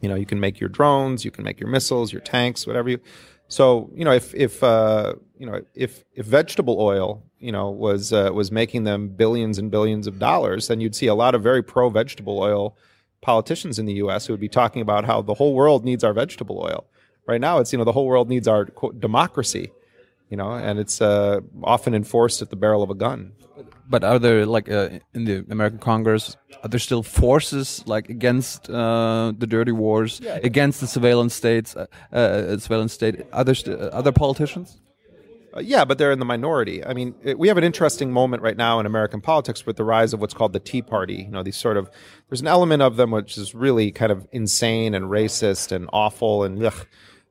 You 0.00 0.08
know, 0.08 0.14
you 0.14 0.26
can 0.26 0.40
make 0.40 0.60
your 0.60 0.68
drones, 0.68 1.24
you 1.24 1.30
can 1.30 1.44
make 1.44 1.58
your 1.58 1.68
missiles, 1.68 2.12
your 2.12 2.20
tanks, 2.20 2.66
whatever 2.66 2.90
you. 2.90 3.00
So 3.48 3.90
you 3.94 4.04
know, 4.04 4.12
if 4.12 4.34
if 4.34 4.62
uh, 4.62 5.14
you 5.38 5.46
know 5.46 5.62
if 5.74 6.04
if 6.14 6.26
vegetable 6.26 6.80
oil 6.80 7.22
you 7.38 7.52
know 7.52 7.70
was 7.70 8.12
uh, 8.12 8.30
was 8.32 8.50
making 8.50 8.84
them 8.84 9.08
billions 9.08 9.58
and 9.58 9.70
billions 9.70 10.06
of 10.06 10.18
dollars, 10.18 10.68
then 10.68 10.80
you'd 10.80 10.94
see 10.94 11.06
a 11.06 11.14
lot 11.14 11.34
of 11.34 11.42
very 11.42 11.62
pro 11.62 11.90
vegetable 11.90 12.38
oil 12.38 12.76
politicians 13.20 13.78
in 13.78 13.86
the 13.86 13.94
U.S. 13.94 14.26
who 14.26 14.32
would 14.32 14.40
be 14.40 14.48
talking 14.48 14.82
about 14.82 15.04
how 15.04 15.22
the 15.22 15.34
whole 15.34 15.54
world 15.54 15.84
needs 15.84 16.04
our 16.04 16.12
vegetable 16.12 16.58
oil. 16.58 16.84
Right 17.26 17.40
now, 17.40 17.58
it's 17.58 17.72
you 17.72 17.78
know 17.78 17.84
the 17.84 17.92
whole 17.92 18.06
world 18.06 18.28
needs 18.28 18.46
our 18.46 18.66
quote, 18.66 19.00
democracy, 19.00 19.72
you 20.28 20.36
know, 20.36 20.52
and 20.52 20.78
it's 20.78 21.00
uh, 21.00 21.40
often 21.62 21.94
enforced 21.94 22.42
at 22.42 22.50
the 22.50 22.56
barrel 22.56 22.82
of 22.82 22.90
a 22.90 22.94
gun 22.94 23.32
but 23.88 24.04
are 24.04 24.18
there 24.18 24.46
like 24.46 24.70
uh, 24.70 24.88
in 25.12 25.24
the 25.24 25.44
American 25.50 25.78
Congress? 25.78 26.36
Are 26.62 26.68
there 26.68 26.80
still 26.80 27.02
forces 27.02 27.82
like 27.86 28.08
against 28.08 28.70
uh, 28.70 29.32
the 29.36 29.46
dirty 29.46 29.72
wars, 29.72 30.20
yeah, 30.22 30.34
yeah. 30.34 30.40
against 30.42 30.80
the 30.80 30.86
surveillance 30.86 31.34
states, 31.34 31.76
uh, 31.76 31.86
uh 32.12 32.56
surveillance 32.58 32.92
state? 32.92 33.26
Are 33.32 33.44
there 33.44 33.54
other 33.92 34.12
politicians? 34.12 34.80
Uh, 35.54 35.60
yeah, 35.60 35.84
but 35.84 35.98
they're 35.98 36.10
in 36.10 36.18
the 36.18 36.24
minority. 36.24 36.84
I 36.84 36.94
mean, 36.94 37.14
it, 37.22 37.38
we 37.38 37.48
have 37.48 37.58
an 37.58 37.64
interesting 37.64 38.10
moment 38.10 38.42
right 38.42 38.56
now 38.56 38.80
in 38.80 38.86
American 38.86 39.20
politics 39.20 39.64
with 39.64 39.76
the 39.76 39.84
rise 39.84 40.12
of 40.12 40.20
what's 40.20 40.34
called 40.34 40.52
the 40.52 40.60
Tea 40.60 40.82
Party. 40.82 41.22
You 41.22 41.30
know, 41.30 41.42
these 41.42 41.56
sort 41.56 41.76
of 41.76 41.90
there's 42.28 42.40
an 42.40 42.48
element 42.48 42.82
of 42.82 42.96
them 42.96 43.10
which 43.10 43.36
is 43.36 43.54
really 43.54 43.92
kind 43.92 44.10
of 44.10 44.26
insane 44.32 44.94
and 44.94 45.06
racist 45.06 45.70
and 45.70 45.88
awful 45.92 46.42
and 46.42 46.64
ugh. 46.64 46.86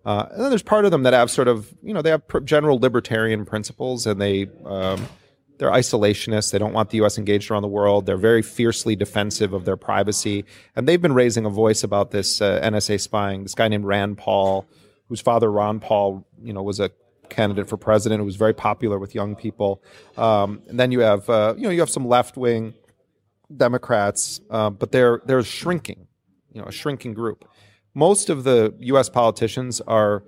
Uh, 0.06 0.28
and 0.32 0.42
then 0.42 0.50
there's 0.50 0.64
part 0.64 0.86
of 0.86 0.92
them 0.92 1.04
that 1.04 1.14
have 1.14 1.32
sort 1.32 1.48
of, 1.48 1.74
you 1.82 1.94
know, 1.94 2.02
they 2.02 2.10
have 2.10 2.24
general 2.44 2.78
libertarian 2.78 3.46
principles 3.46 4.06
and 4.06 4.20
they, 4.22 4.48
um, 4.66 5.08
they're 5.58 5.72
isolationists. 5.72 6.52
They 6.52 6.58
don't 6.58 6.74
want 6.74 6.90
the 6.90 6.98
U.S. 6.98 7.18
engaged 7.18 7.50
around 7.50 7.62
the 7.62 7.70
world. 7.70 8.06
They're 8.06 8.18
very 8.18 8.42
fiercely 8.42 8.96
defensive 8.96 9.54
of 9.54 9.66
their 9.66 9.78
privacy. 9.78 10.46
And 10.76 10.88
they've 10.88 11.02
been 11.02 11.14
raising 11.14 11.46
a 11.46 11.50
voice 11.50 11.84
about 11.84 12.12
this 12.12 12.42
uh, 12.42 12.60
NSA 12.62 13.00
spying. 13.00 13.44
This 13.44 13.56
guy 13.56 13.68
named 13.70 13.86
Rand 13.86 14.18
Paul, 14.18 14.66
whose 15.08 15.22
father, 15.22 15.50
Ron 15.52 15.80
Paul, 15.80 16.28
you 16.42 16.52
know, 16.52 16.64
was 16.64 16.80
a 16.80 16.92
candidate 17.30 17.70
for 17.70 17.78
president 17.78 18.20
who 18.20 18.26
was 18.26 18.36
very 18.36 18.54
popular 18.54 19.00
with 19.00 19.16
young 19.16 19.36
people. 19.36 19.82
Um, 20.18 20.62
and 20.68 20.80
then 20.80 20.92
you 20.92 21.00
have, 21.00 21.30
uh, 21.30 21.54
you 21.56 21.64
know, 21.64 21.70
you 21.70 21.80
have 21.80 21.90
some 21.90 22.08
left 22.08 22.36
wing 22.36 22.74
Democrats, 23.56 24.42
uh, 24.50 24.70
but 24.70 24.92
they're, 24.92 25.22
they're 25.26 25.44
shrinking, 25.44 26.08
you 26.52 26.62
know, 26.62 26.68
a 26.68 26.72
shrinking 26.72 27.14
group. 27.14 27.46
Most 27.94 28.30
of 28.30 28.44
the 28.44 28.74
U.S. 28.80 29.10
politicians 29.10 29.82
are 29.82 30.24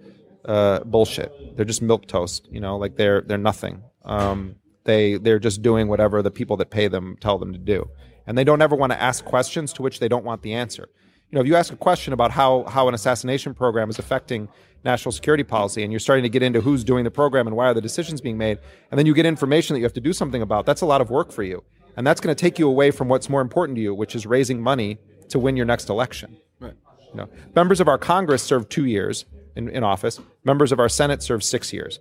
uh, 0.45 0.79
bullshit. 0.81 1.55
They're 1.55 1.65
just 1.65 1.81
milk 1.81 2.07
toast, 2.07 2.47
you 2.51 2.59
know, 2.59 2.77
like 2.77 2.95
they're, 2.95 3.21
they're 3.21 3.37
nothing. 3.37 3.83
Um, 4.03 4.55
they 4.85 5.17
they're 5.17 5.39
just 5.39 5.61
doing 5.61 5.87
whatever 5.87 6.21
the 6.21 6.31
people 6.31 6.55
that 6.57 6.69
pay 6.69 6.87
them 6.87 7.17
tell 7.19 7.37
them 7.37 7.51
to 7.51 7.59
do, 7.59 7.89
and 8.25 8.37
they 8.37 8.43
don't 8.43 8.61
ever 8.61 8.75
want 8.75 8.91
to 8.93 9.01
ask 9.01 9.25
questions 9.25 9.73
to 9.73 9.81
which 9.81 9.99
they 9.99 10.07
don't 10.07 10.23
want 10.23 10.43
the 10.43 10.53
answer. 10.53 10.87
You 11.31 11.35
know, 11.35 11.41
if 11.41 11.47
you 11.47 11.55
ask 11.55 11.73
a 11.73 11.75
question 11.75 12.13
about 12.13 12.31
how 12.31 12.63
how 12.65 12.87
an 12.87 12.93
assassination 12.93 13.53
program 13.53 13.89
is 13.89 13.99
affecting 13.99 14.47
national 14.83 15.11
security 15.11 15.43
policy, 15.43 15.83
and 15.83 15.91
you're 15.91 15.99
starting 15.99 16.23
to 16.23 16.29
get 16.29 16.43
into 16.43 16.61
who's 16.61 16.83
doing 16.83 17.03
the 17.03 17.11
program 17.11 17.47
and 17.47 17.55
why 17.55 17.65
are 17.65 17.73
the 17.73 17.81
decisions 17.81 18.21
being 18.21 18.37
made, 18.37 18.59
and 18.91 18.99
then 18.99 19.07
you 19.07 19.13
get 19.13 19.25
information 19.25 19.73
that 19.73 19.79
you 19.79 19.85
have 19.85 19.93
to 19.93 20.01
do 20.01 20.13
something 20.13 20.43
about, 20.43 20.67
that's 20.67 20.81
a 20.81 20.85
lot 20.85 21.01
of 21.01 21.09
work 21.09 21.31
for 21.31 21.41
you, 21.41 21.63
and 21.97 22.05
that's 22.05 22.21
going 22.21 22.33
to 22.33 22.39
take 22.39 22.59
you 22.59 22.69
away 22.69 22.91
from 22.91 23.09
what's 23.09 23.27
more 23.27 23.41
important 23.41 23.75
to 23.77 23.81
you, 23.81 23.95
which 23.95 24.15
is 24.15 24.27
raising 24.27 24.61
money 24.61 24.99
to 25.29 25.39
win 25.39 25.57
your 25.57 25.65
next 25.65 25.89
election. 25.89 26.37
You 27.15 27.21
know, 27.21 27.29
members 27.55 27.79
of 27.79 27.87
our 27.87 27.97
Congress 27.97 28.43
serve 28.43 28.67
two 28.67 28.83
years 28.83 29.23
in, 29.55 29.69
in 29.69 29.85
office. 29.85 30.19
Members 30.43 30.73
of 30.73 30.79
our 30.81 30.89
Senate 30.89 31.23
serve 31.23 31.43
six 31.43 31.71
years. 31.71 31.99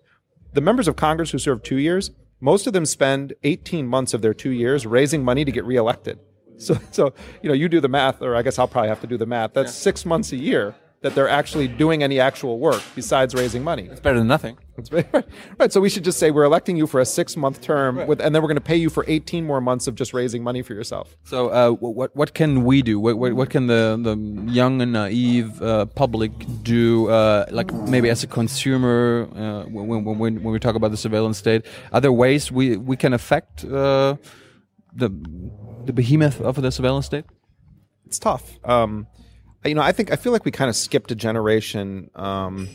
The 0.55 0.61
members 0.61 0.89
of 0.89 0.97
Congress 0.97 1.31
who 1.31 1.39
serve 1.39 1.63
two 1.63 1.77
years, 1.77 2.11
most 2.41 2.67
of 2.67 2.73
them 2.73 2.85
spend 2.85 3.33
18 3.45 3.87
months 3.87 4.13
of 4.13 4.23
their 4.23 4.35
two 4.35 4.51
years 4.51 4.87
raising 4.87 5.25
money 5.25 5.45
to 5.45 5.53
get 5.53 5.65
reelected. 5.65 6.19
So, 6.57 6.79
so 6.93 7.13
you 7.43 7.49
know, 7.49 7.55
you 7.55 7.69
do 7.69 7.81
the 7.81 7.89
math, 7.89 8.23
or 8.23 8.37
I 8.37 8.43
guess 8.43 8.61
I'll 8.61 8.69
probably 8.69 8.89
have 8.89 9.01
to 9.01 9.09
do 9.09 9.17
the 9.17 9.27
math. 9.27 9.55
That's 9.55 9.75
six 9.75 10.07
months 10.07 10.31
a 10.31 10.37
year 10.37 10.77
that 11.05 11.15
they're 11.15 11.29
actually 11.29 11.69
doing 11.69 12.03
any 12.03 12.19
actual 12.19 12.59
work 12.59 12.83
besides 12.95 13.35
raising 13.35 13.63
money. 13.63 13.87
It's 13.91 14.01
better 14.01 14.19
than 14.19 14.27
nothing. 14.27 14.57
Right. 15.61 15.73
So 15.73 15.81
we 15.81 15.89
should 15.89 16.03
just 16.03 16.19
say 16.19 16.33
we're 16.33 16.43
electing 16.43 16.77
you 16.77 16.89
for 16.89 16.99
a 16.99 17.05
six 17.05 17.37
month 17.37 17.61
term, 17.61 18.09
with, 18.09 18.21
and 18.21 18.35
then 18.35 18.43
we're 18.43 18.49
going 18.49 18.57
to 18.57 18.69
pay 18.73 18.75
you 18.75 18.91
for 18.91 19.05
18 19.07 19.45
more 19.45 19.61
months 19.61 19.87
of 19.87 19.95
just 19.95 20.13
raising 20.13 20.43
money 20.43 20.63
for 20.63 20.75
yourself. 20.75 21.17
So 21.23 21.49
uh, 21.51 21.71
what 21.71 22.17
what 22.17 22.35
can 22.35 22.65
we 22.65 22.83
do? 22.83 22.99
What 22.99 23.17
what, 23.17 23.35
what 23.35 23.51
can 23.51 23.69
the 23.69 23.97
the 24.03 24.17
young 24.51 24.83
and 24.83 24.93
naive 24.93 25.63
uh, 25.63 25.87
public 25.87 26.33
do? 26.65 27.09
Uh, 27.09 27.47
like 27.53 27.73
maybe 27.73 28.11
as 28.11 28.25
a 28.25 28.27
consumer, 28.27 29.29
uh, 29.37 29.63
when, 29.69 30.05
when 30.05 30.43
when 30.43 30.53
we 30.53 30.59
talk 30.59 30.75
about 30.75 30.91
the 30.91 30.97
surveillance 30.97 31.39
state, 31.39 31.65
are 31.93 32.01
there 32.01 32.13
ways 32.13 32.51
we 32.51 32.77
we 32.77 32.97
can 32.97 33.13
affect 33.13 33.65
uh, 33.65 34.17
the 34.93 35.09
the 35.85 35.93
behemoth 35.93 36.41
of 36.41 36.61
the 36.61 36.73
surveillance 36.73 37.07
state? 37.07 37.27
It's 38.07 38.19
tough. 38.19 38.59
Um, 38.65 39.07
you 39.65 39.75
know, 39.75 39.83
I 39.83 39.93
think 39.93 40.13
I 40.13 40.17
feel 40.17 40.33
like 40.33 40.45
we 40.45 40.51
kind 40.51 40.69
of 40.69 40.77
skipped 40.77 41.11
a 41.11 41.15
generation. 41.15 42.11
Um, 42.15 42.69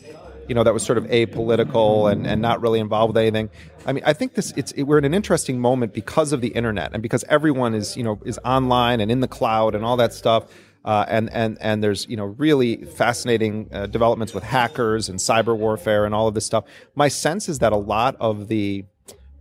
you 0.48 0.54
know, 0.54 0.64
that 0.64 0.74
was 0.74 0.82
sort 0.82 0.98
of 0.98 1.04
apolitical 1.04 2.10
and, 2.10 2.26
and 2.26 2.42
not 2.42 2.60
really 2.60 2.80
involved 2.80 3.14
with 3.14 3.18
anything. 3.18 3.50
I 3.86 3.92
mean, 3.92 4.02
I 4.04 4.12
think 4.12 4.34
this 4.34 4.52
it's 4.56 4.72
it, 4.72 4.82
we're 4.82 4.98
in 4.98 5.04
an 5.04 5.14
interesting 5.14 5.60
moment 5.60 5.94
because 5.94 6.32
of 6.32 6.40
the 6.40 6.48
internet 6.48 6.92
and 6.92 7.02
because 7.02 7.24
everyone 7.28 7.72
is 7.74 7.96
you 7.96 8.02
know 8.02 8.20
is 8.24 8.38
online 8.44 9.00
and 9.00 9.12
in 9.12 9.20
the 9.20 9.28
cloud 9.28 9.74
and 9.74 9.84
all 9.84 9.96
that 9.98 10.12
stuff. 10.12 10.44
Uh, 10.82 11.04
and 11.08 11.30
and 11.32 11.58
and 11.60 11.84
there's 11.84 12.08
you 12.08 12.16
know 12.16 12.24
really 12.24 12.84
fascinating 12.84 13.68
uh, 13.70 13.86
developments 13.86 14.34
with 14.34 14.42
hackers 14.42 15.08
and 15.08 15.18
cyber 15.18 15.56
warfare 15.56 16.04
and 16.04 16.14
all 16.14 16.26
of 16.26 16.34
this 16.34 16.46
stuff. 16.46 16.64
My 16.94 17.08
sense 17.08 17.48
is 17.48 17.58
that 17.60 17.72
a 17.72 17.76
lot 17.76 18.16
of 18.18 18.48
the 18.48 18.84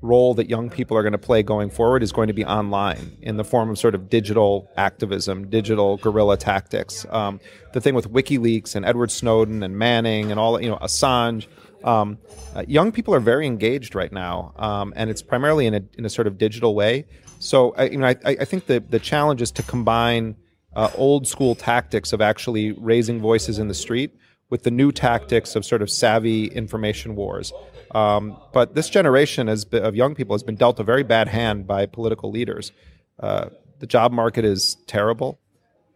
role 0.02 0.34
that 0.34 0.50
young 0.50 0.70
people 0.70 0.96
are 0.96 1.04
going 1.04 1.14
to 1.14 1.18
play 1.18 1.44
going 1.44 1.70
forward 1.70 2.02
is 2.02 2.12
going 2.12 2.28
to 2.28 2.34
be 2.34 2.46
online 2.46 3.18
in 3.22 3.38
the 3.38 3.44
form 3.44 3.70
of 3.70 3.78
sort 3.78 3.96
of 3.96 4.10
digital 4.10 4.72
activism, 4.78 5.50
digital 5.50 5.98
guerrilla 5.98 6.38
tactics. 6.38 7.06
Um, 7.10 7.40
the 7.74 7.82
thing 7.82 7.96
with 7.96 8.12
WikiLeaks 8.12 8.76
and 8.76 8.86
Edward 8.86 9.12
Snowden 9.12 9.62
and 9.62 9.78
Manning 9.78 10.32
and 10.32 10.40
all, 10.40 10.62
you 10.62 10.70
know, 10.70 10.78
Assange. 10.78 11.48
Um, 11.84 12.18
uh, 12.56 12.64
young 12.68 12.92
people 12.92 13.14
are 13.16 13.22
very 13.22 13.48
engaged 13.48 13.96
right 13.96 14.12
now, 14.12 14.54
um, 14.58 14.94
and 14.98 15.10
it's 15.10 15.22
primarily 15.22 15.66
in 15.66 15.76
a, 15.76 15.82
in 15.98 16.06
a 16.06 16.10
sort 16.10 16.28
of 16.28 16.38
digital 16.38 16.76
way. 16.76 17.06
So, 17.40 17.74
I, 17.78 17.86
you 17.86 17.98
know, 17.98 18.08
I, 18.08 18.16
I 18.26 18.46
think 18.46 18.66
the, 18.66 18.82
the 18.82 19.00
challenge 19.00 19.42
is 19.42 19.52
to 19.52 19.64
combine 19.64 20.36
uh, 20.76 20.90
old 20.96 21.28
school 21.28 21.56
tactics 21.56 22.12
of 22.12 22.22
actually 22.22 22.74
raising 22.74 23.20
voices 23.22 23.60
in 23.60 23.70
the 23.70 23.74
street 23.74 24.12
with 24.50 24.64
the 24.64 24.72
new 24.72 24.92
tactics 24.92 25.56
of 25.56 25.66
sort 25.66 25.82
of 25.82 25.90
savvy 25.90 26.48
information 26.48 27.16
wars. 27.16 27.54
Um, 27.92 28.38
but 28.54 28.76
this 28.76 28.90
generation 28.90 29.48
has 29.48 29.66
been, 29.66 29.84
of 29.84 29.96
young 29.96 30.16
people 30.16 30.34
has 30.36 30.44
been 30.44 30.56
dealt 30.56 30.80
a 30.80 30.84
very 30.84 31.04
bad 31.04 31.28
hand 31.28 31.68
by 31.68 31.86
political 31.86 32.32
leaders. 32.32 32.72
Uh, 33.20 33.50
the 33.80 33.88
job 33.88 34.12
market 34.12 34.46
is 34.46 34.76
terrible. 34.88 35.40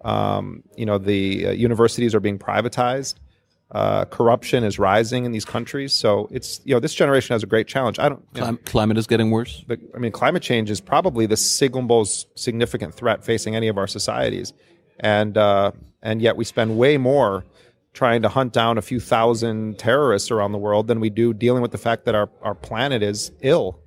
Um, 0.04 0.64
you 0.76 0.86
know, 0.86 0.98
the 0.98 1.48
uh, 1.48 1.52
universities 1.52 2.14
are 2.16 2.20
being 2.20 2.40
privatized. 2.40 3.16
Uh, 3.72 4.06
corruption 4.06 4.64
is 4.64 4.78
rising 4.78 5.26
in 5.26 5.32
these 5.32 5.46
countries. 5.46 5.94
So 5.94 6.28
it's 6.32 6.62
you 6.64 6.76
know 6.76 6.80
this 6.80 6.94
generation 6.94 7.34
has 7.34 7.42
a 7.42 7.48
great 7.48 7.68
challenge. 7.68 7.98
I 7.98 8.10
don't. 8.10 8.34
Clim- 8.34 8.60
climate 8.66 8.98
is 8.98 9.08
getting 9.08 9.32
worse. 9.32 9.64
The, 9.68 9.80
I 9.96 9.98
mean, 9.98 10.12
climate 10.12 10.44
change 10.44 10.70
is 10.70 10.80
probably 10.80 11.26
the 11.26 11.38
single 11.38 11.82
most 11.82 12.28
significant 12.38 12.94
threat 12.94 13.24
facing 13.24 13.56
any 13.56 13.68
of 13.68 13.78
our 13.80 13.88
societies, 13.88 14.54
and 15.00 15.38
uh, 15.38 15.72
and 16.04 16.22
yet 16.22 16.38
we 16.38 16.46
spend 16.46 16.78
way 16.78 16.98
more 16.98 17.46
trying 17.94 18.24
to 18.24 18.30
hunt 18.30 18.54
down 18.54 18.78
a 18.78 18.82
few 18.82 19.00
thousand 19.00 19.78
terrorists 19.78 20.32
around 20.32 20.52
the 20.52 20.58
world 20.58 20.88
than 20.88 21.00
we 21.00 21.10
do 21.10 21.34
dealing 21.34 21.62
with 21.62 21.72
the 21.72 21.78
fact 21.78 22.06
that 22.06 22.16
our, 22.16 22.30
our 22.42 22.56
planet 22.56 23.04
is 23.04 23.32
ill. 23.42 23.80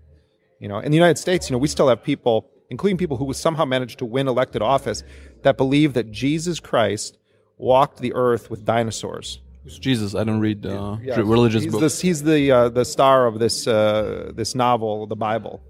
You 0.61 0.69
know, 0.69 0.79
in 0.79 0.91
the 0.91 0.97
United 0.97 1.19
States, 1.19 1.51
you 1.51 1.55
know, 1.55 1.59
we 1.59 1.69
still 1.69 1.89
have 1.89 2.03
people, 2.03 2.49
including 2.71 2.97
people 2.97 3.17
who 3.17 3.33
somehow 3.35 3.65
managed 3.65 3.99
to 3.99 4.05
win 4.05 4.29
elected 4.29 4.63
office, 4.63 5.03
that 5.43 5.57
believe 5.57 5.95
that 5.95 6.11
Jesus 6.13 6.61
Christ 6.61 7.19
walked 7.59 7.99
the 7.99 8.15
earth 8.15 8.49
with 8.51 8.65
dinosaurs. 8.65 9.41
Jesus, 9.67 10.15
I 10.15 10.23
don't 10.23 10.41
read 10.41 10.65
uh, 10.65 10.97
Yeah, 11.03 11.17
religious 11.17 11.65
he's 11.65 11.73
books. 11.73 12.01
The, 12.01 12.07
he's 12.07 12.23
the 12.23 12.53
uh, 12.53 12.69
the 12.69 12.85
star 12.85 13.27
of 13.27 13.41
this 13.41 13.67
uh, 13.67 14.31
this 14.33 14.55
novel, 14.55 15.09
the 15.09 15.17
Bible. 15.17 15.61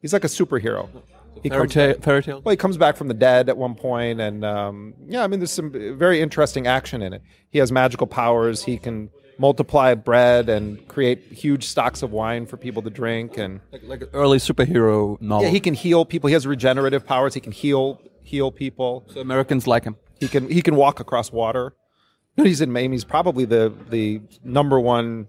He's 0.00 0.14
like 0.14 0.24
a 0.24 0.28
superhero. 0.28 0.88
He 1.42 1.48
Fairy 1.48 1.60
comes 1.62 1.74
tale, 1.74 1.94
fairy 2.00 2.22
tale. 2.22 2.40
Well, 2.44 2.50
he 2.50 2.56
comes 2.56 2.76
back 2.76 2.96
from 2.96 3.08
the 3.08 3.14
dead 3.14 3.48
at 3.48 3.56
one 3.56 3.74
point, 3.74 4.20
and 4.20 4.44
um, 4.44 4.94
yeah, 5.06 5.22
I 5.22 5.26
mean, 5.26 5.40
there's 5.40 5.52
some 5.52 5.70
very 5.98 6.20
interesting 6.20 6.66
action 6.66 7.02
in 7.02 7.12
it. 7.12 7.22
He 7.50 7.58
has 7.58 7.70
magical 7.70 8.06
powers. 8.06 8.64
He 8.64 8.78
can 8.78 9.10
multiply 9.38 9.94
bread 9.94 10.48
and 10.48 10.86
create 10.88 11.20
huge 11.30 11.64
stocks 11.64 12.02
of 12.02 12.10
wine 12.10 12.46
for 12.46 12.56
people 12.56 12.82
to 12.82 12.90
drink, 12.90 13.36
and 13.38 13.60
Like, 13.72 13.82
like 13.84 14.02
an 14.02 14.08
early 14.12 14.38
superhero 14.38 15.20
novel. 15.20 15.44
yeah, 15.46 15.50
he 15.50 15.60
can 15.60 15.74
heal 15.74 16.04
people. 16.04 16.28
He 16.28 16.34
has 16.34 16.46
regenerative 16.46 17.06
powers. 17.06 17.34
He 17.34 17.40
can 17.40 17.52
heal 17.52 18.00
heal 18.22 18.50
people. 18.50 19.04
so 19.12 19.20
Americans 19.20 19.66
like 19.66 19.84
him. 19.84 19.96
He 20.18 20.28
can 20.28 20.48
he 20.50 20.62
can 20.62 20.76
walk 20.76 21.00
across 21.00 21.30
water. 21.30 21.74
You 22.36 22.44
He's 22.44 22.60
in 22.60 22.74
He's 22.92 23.04
probably 23.04 23.44
the 23.44 23.72
the 23.88 24.20
number 24.44 24.78
one 24.80 25.28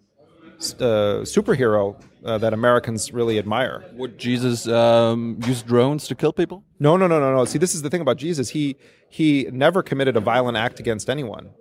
uh, 0.59 1.23
superhero 1.23 1.95
uh, 2.25 2.37
that 2.37 2.53
Americans 2.53 3.11
really 3.13 3.37
admire. 3.37 3.85
Would 3.93 4.17
Jesus 4.17 4.67
um, 4.67 5.39
use 5.45 5.61
drones 5.61 6.07
to 6.07 6.15
kill 6.15 6.33
people? 6.33 6.63
No, 6.79 6.97
no, 6.97 7.07
no, 7.07 7.19
no, 7.19 7.35
no. 7.35 7.45
See, 7.45 7.57
this 7.57 7.75
is 7.75 7.81
the 7.81 7.89
thing 7.89 8.01
about 8.01 8.17
Jesus. 8.17 8.49
He 8.49 8.77
he 9.09 9.47
never 9.51 9.81
committed 9.83 10.17
a 10.17 10.19
violent 10.19 10.57
act 10.57 10.79
against 10.79 11.09
anyone. 11.09 11.51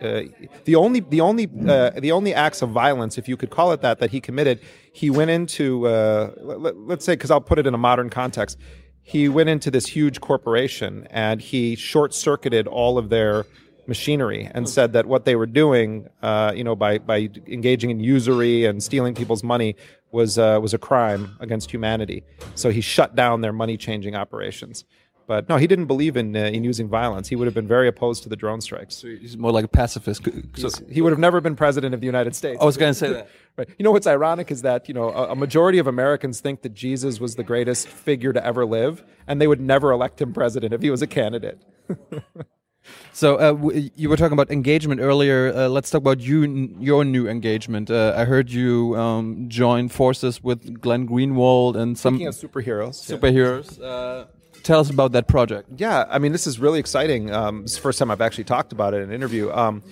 Uh, 0.00 0.22
the 0.64 0.74
only 0.74 1.00
the 1.00 1.20
only 1.20 1.48
uh, 1.68 1.90
the 1.90 2.12
only 2.12 2.34
acts 2.34 2.62
of 2.62 2.70
violence, 2.70 3.16
if 3.16 3.28
you 3.28 3.36
could 3.36 3.50
call 3.50 3.72
it 3.72 3.80
that, 3.80 3.98
that 4.00 4.10
he 4.10 4.20
committed, 4.20 4.60
he 4.92 5.10
went 5.10 5.30
into 5.30 5.86
uh, 5.86 6.32
let, 6.36 6.76
let's 6.76 7.04
say 7.04 7.14
because 7.14 7.30
I'll 7.30 7.40
put 7.40 7.58
it 7.58 7.66
in 7.66 7.74
a 7.74 7.78
modern 7.78 8.10
context. 8.10 8.58
He 9.02 9.28
went 9.28 9.50
into 9.50 9.70
this 9.70 9.86
huge 9.86 10.20
corporation 10.20 11.06
and 11.10 11.40
he 11.40 11.76
short 11.76 12.14
circuited 12.14 12.66
all 12.66 12.96
of 12.96 13.10
their 13.10 13.44
machinery 13.88 14.50
and 14.54 14.68
said 14.68 14.92
that 14.92 15.06
what 15.06 15.24
they 15.24 15.36
were 15.36 15.46
doing, 15.46 16.08
uh, 16.22 16.52
you 16.54 16.64
know, 16.64 16.76
by 16.76 16.98
by 16.98 17.28
engaging 17.46 17.90
in 17.90 18.00
usury 18.00 18.64
and 18.64 18.82
stealing 18.82 19.14
people's 19.14 19.42
money 19.42 19.76
was 20.10 20.38
uh, 20.38 20.58
was 20.62 20.74
a 20.74 20.78
crime 20.78 21.36
against 21.40 21.70
humanity. 21.70 22.22
So 22.54 22.70
he 22.70 22.80
shut 22.80 23.14
down 23.14 23.40
their 23.40 23.52
money 23.52 23.76
changing 23.76 24.14
operations. 24.14 24.84
But 25.26 25.48
no, 25.48 25.56
he 25.56 25.66
didn't 25.66 25.86
believe 25.86 26.16
in 26.16 26.36
uh, 26.36 26.40
in 26.40 26.64
using 26.64 26.88
violence. 26.88 27.28
He 27.28 27.36
would 27.36 27.46
have 27.46 27.54
been 27.54 27.66
very 27.66 27.88
opposed 27.88 28.22
to 28.24 28.28
the 28.28 28.36
drone 28.36 28.60
strikes. 28.60 28.96
So 28.96 29.08
he's 29.08 29.36
more 29.36 29.52
like 29.52 29.64
a 29.64 29.68
pacifist. 29.68 30.26
So, 30.56 30.68
He 30.90 31.00
would 31.00 31.12
have 31.12 31.18
never 31.18 31.40
been 31.40 31.56
president 31.56 31.94
of 31.94 32.00
the 32.00 32.06
United 32.06 32.36
States. 32.36 32.58
I 32.60 32.64
was 32.64 32.76
going 32.76 32.92
to 32.92 32.98
say 32.98 33.12
that. 33.12 33.28
Right. 33.56 33.68
You 33.78 33.84
know 33.84 33.92
what's 33.92 34.08
ironic 34.08 34.50
is 34.50 34.62
that 34.62 34.88
you 34.88 34.94
know 34.94 35.10
a, 35.10 35.30
a 35.30 35.36
majority 35.36 35.78
of 35.78 35.86
Americans 35.86 36.40
think 36.40 36.62
that 36.62 36.74
Jesus 36.74 37.20
was 37.20 37.36
the 37.36 37.44
greatest 37.44 37.86
figure 37.86 38.32
to 38.32 38.44
ever 38.44 38.66
live, 38.66 39.04
and 39.28 39.40
they 39.40 39.46
would 39.46 39.60
never 39.60 39.92
elect 39.92 40.20
him 40.20 40.32
president 40.32 40.74
if 40.74 40.82
he 40.82 40.90
was 40.90 41.02
a 41.02 41.06
candidate. 41.06 41.62
So 43.12 43.36
uh, 43.36 43.52
w- 43.52 43.90
you 43.94 44.08
were 44.08 44.16
talking 44.16 44.32
about 44.32 44.50
engagement 44.50 45.00
earlier. 45.00 45.52
Uh, 45.54 45.68
let's 45.68 45.90
talk 45.90 46.00
about 46.00 46.20
you, 46.20 46.44
n- 46.44 46.76
your 46.80 47.04
new 47.04 47.28
engagement. 47.28 47.90
Uh, 47.90 48.14
I 48.16 48.24
heard 48.24 48.50
you 48.50 48.96
um, 48.96 49.48
join 49.48 49.88
forces 49.88 50.42
with 50.42 50.80
Glenn 50.80 51.08
Greenwald 51.08 51.76
and 51.76 51.98
some 51.98 52.14
Speaking 52.16 52.28
of 52.28 52.34
superheroes, 52.34 52.94
superheroes. 53.18 53.80
Uh, 53.82 54.26
tell 54.62 54.80
us 54.80 54.90
about 54.90 55.12
that 55.12 55.28
project. 55.28 55.68
Yeah, 55.76 56.06
I 56.10 56.18
mean, 56.18 56.32
this 56.32 56.46
is 56.46 56.58
really 56.58 56.80
exciting. 56.80 57.30
Um, 57.32 57.62
it's 57.64 57.74
the 57.74 57.80
first 57.80 57.98
time 57.98 58.10
I've 58.10 58.20
actually 58.20 58.44
talked 58.44 58.72
about 58.72 58.94
it 58.94 58.98
in 58.98 59.04
an 59.10 59.12
interview. 59.14 59.50
Um, 59.52 59.82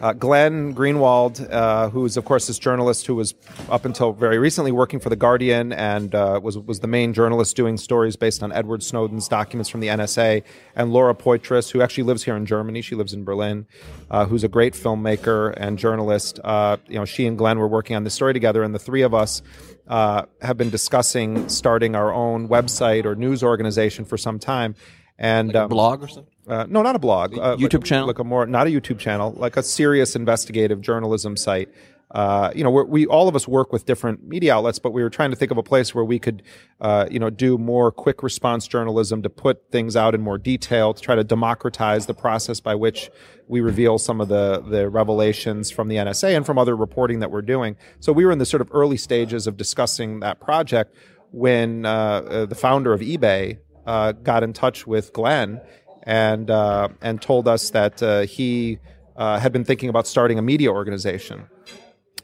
uh, 0.00 0.12
Glenn 0.12 0.74
Greenwald, 0.74 1.50
uh, 1.52 1.90
who's 1.90 2.16
of 2.16 2.24
course 2.24 2.46
this 2.46 2.58
journalist 2.58 3.06
who 3.06 3.14
was 3.14 3.34
up 3.68 3.84
until 3.84 4.12
very 4.12 4.38
recently 4.38 4.72
working 4.72 5.00
for 5.00 5.10
the 5.10 5.16
Guardian 5.16 5.72
and 5.72 6.14
uh, 6.14 6.40
was 6.42 6.58
was 6.58 6.80
the 6.80 6.86
main 6.86 7.12
journalist 7.12 7.56
doing 7.56 7.76
stories 7.76 8.16
based 8.16 8.42
on 8.42 8.52
Edward 8.52 8.82
Snowden's 8.82 9.28
documents 9.28 9.68
from 9.68 9.80
the 9.80 9.88
NSA, 9.88 10.42
and 10.74 10.92
Laura 10.92 11.14
Poitras, 11.14 11.70
who 11.70 11.82
actually 11.82 12.04
lives 12.04 12.24
here 12.24 12.36
in 12.36 12.46
Germany. 12.46 12.80
She 12.80 12.94
lives 12.94 13.12
in 13.12 13.24
Berlin, 13.24 13.66
uh, 14.10 14.26
who's 14.26 14.44
a 14.44 14.48
great 14.48 14.74
filmmaker 14.74 15.54
and 15.56 15.78
journalist. 15.78 16.40
Uh, 16.42 16.78
you 16.88 16.96
know, 16.96 17.04
she 17.04 17.26
and 17.26 17.36
Glenn 17.36 17.58
were 17.58 17.68
working 17.68 17.96
on 17.96 18.04
this 18.04 18.14
story 18.14 18.32
together, 18.32 18.62
and 18.62 18.74
the 18.74 18.78
three 18.78 19.02
of 19.02 19.14
us 19.14 19.42
uh, 19.88 20.24
have 20.40 20.56
been 20.56 20.70
discussing 20.70 21.48
starting 21.48 21.94
our 21.94 22.12
own 22.12 22.48
website 22.48 23.04
or 23.04 23.14
news 23.14 23.42
organization 23.42 24.04
for 24.04 24.16
some 24.16 24.38
time. 24.38 24.74
And 25.20 25.54
um, 25.54 25.68
Blog 25.68 26.02
or 26.02 26.08
something? 26.08 26.32
uh, 26.50 26.66
no, 26.68 26.82
not 26.82 26.96
a 26.96 26.98
blog. 26.98 27.38
Uh, 27.38 27.56
YouTube 27.56 27.74
like, 27.74 27.84
channel? 27.84 28.06
like 28.08 28.18
a 28.18 28.24
more 28.24 28.44
not 28.46 28.66
a 28.66 28.70
YouTube 28.70 28.98
channel, 28.98 29.32
like 29.32 29.56
a 29.56 29.62
serious 29.62 30.16
investigative 30.16 30.80
journalism 30.80 31.36
site. 31.36 31.68
Uh, 32.10 32.50
you 32.56 32.64
know, 32.64 32.70
we're, 32.70 32.84
we 32.84 33.06
all 33.06 33.28
of 33.28 33.36
us 33.36 33.46
work 33.46 33.72
with 33.72 33.86
different 33.86 34.26
media 34.26 34.52
outlets, 34.52 34.80
but 34.80 34.92
we 34.92 35.00
were 35.00 35.10
trying 35.10 35.30
to 35.30 35.36
think 35.36 35.52
of 35.52 35.58
a 35.58 35.62
place 35.62 35.94
where 35.94 36.04
we 36.04 36.18
could, 36.18 36.42
uh, 36.80 37.06
you 37.08 37.20
know, 37.20 37.30
do 37.30 37.56
more 37.56 37.92
quick 37.92 38.24
response 38.24 38.66
journalism 38.66 39.22
to 39.22 39.30
put 39.30 39.70
things 39.70 39.94
out 39.94 40.12
in 40.12 40.20
more 40.20 40.36
detail, 40.36 40.92
to 40.92 41.00
try 41.00 41.14
to 41.14 41.22
democratize 41.22 42.06
the 42.06 42.14
process 42.14 42.58
by 42.58 42.74
which 42.74 43.10
we 43.46 43.60
reveal 43.60 43.96
some 43.96 44.20
of 44.20 44.26
the 44.26 44.60
the 44.68 44.88
revelations 44.88 45.70
from 45.70 45.86
the 45.86 45.96
NSA 45.96 46.36
and 46.36 46.44
from 46.44 46.58
other 46.58 46.74
reporting 46.74 47.20
that 47.20 47.30
we're 47.30 47.42
doing. 47.42 47.76
So 48.00 48.12
we 48.12 48.24
were 48.24 48.32
in 48.32 48.38
the 48.38 48.46
sort 48.46 48.60
of 48.60 48.68
early 48.72 48.96
stages 48.96 49.46
of 49.46 49.56
discussing 49.56 50.18
that 50.20 50.40
project 50.40 50.96
when 51.30 51.86
uh, 51.86 51.90
uh, 51.90 52.46
the 52.46 52.56
founder 52.56 52.92
of 52.92 53.02
eBay 53.02 53.58
uh, 53.86 54.12
got 54.12 54.42
in 54.42 54.52
touch 54.52 54.86
with 54.86 55.12
Glenn 55.12 55.60
and 56.02 56.50
uh, 56.50 56.88
and 57.00 57.20
told 57.20 57.48
us 57.48 57.70
that 57.70 58.02
uh, 58.02 58.22
he 58.22 58.78
uh, 59.16 59.38
had 59.38 59.52
been 59.52 59.64
thinking 59.64 59.88
about 59.88 60.06
starting 60.06 60.38
a 60.38 60.42
media 60.42 60.70
organization 60.70 61.46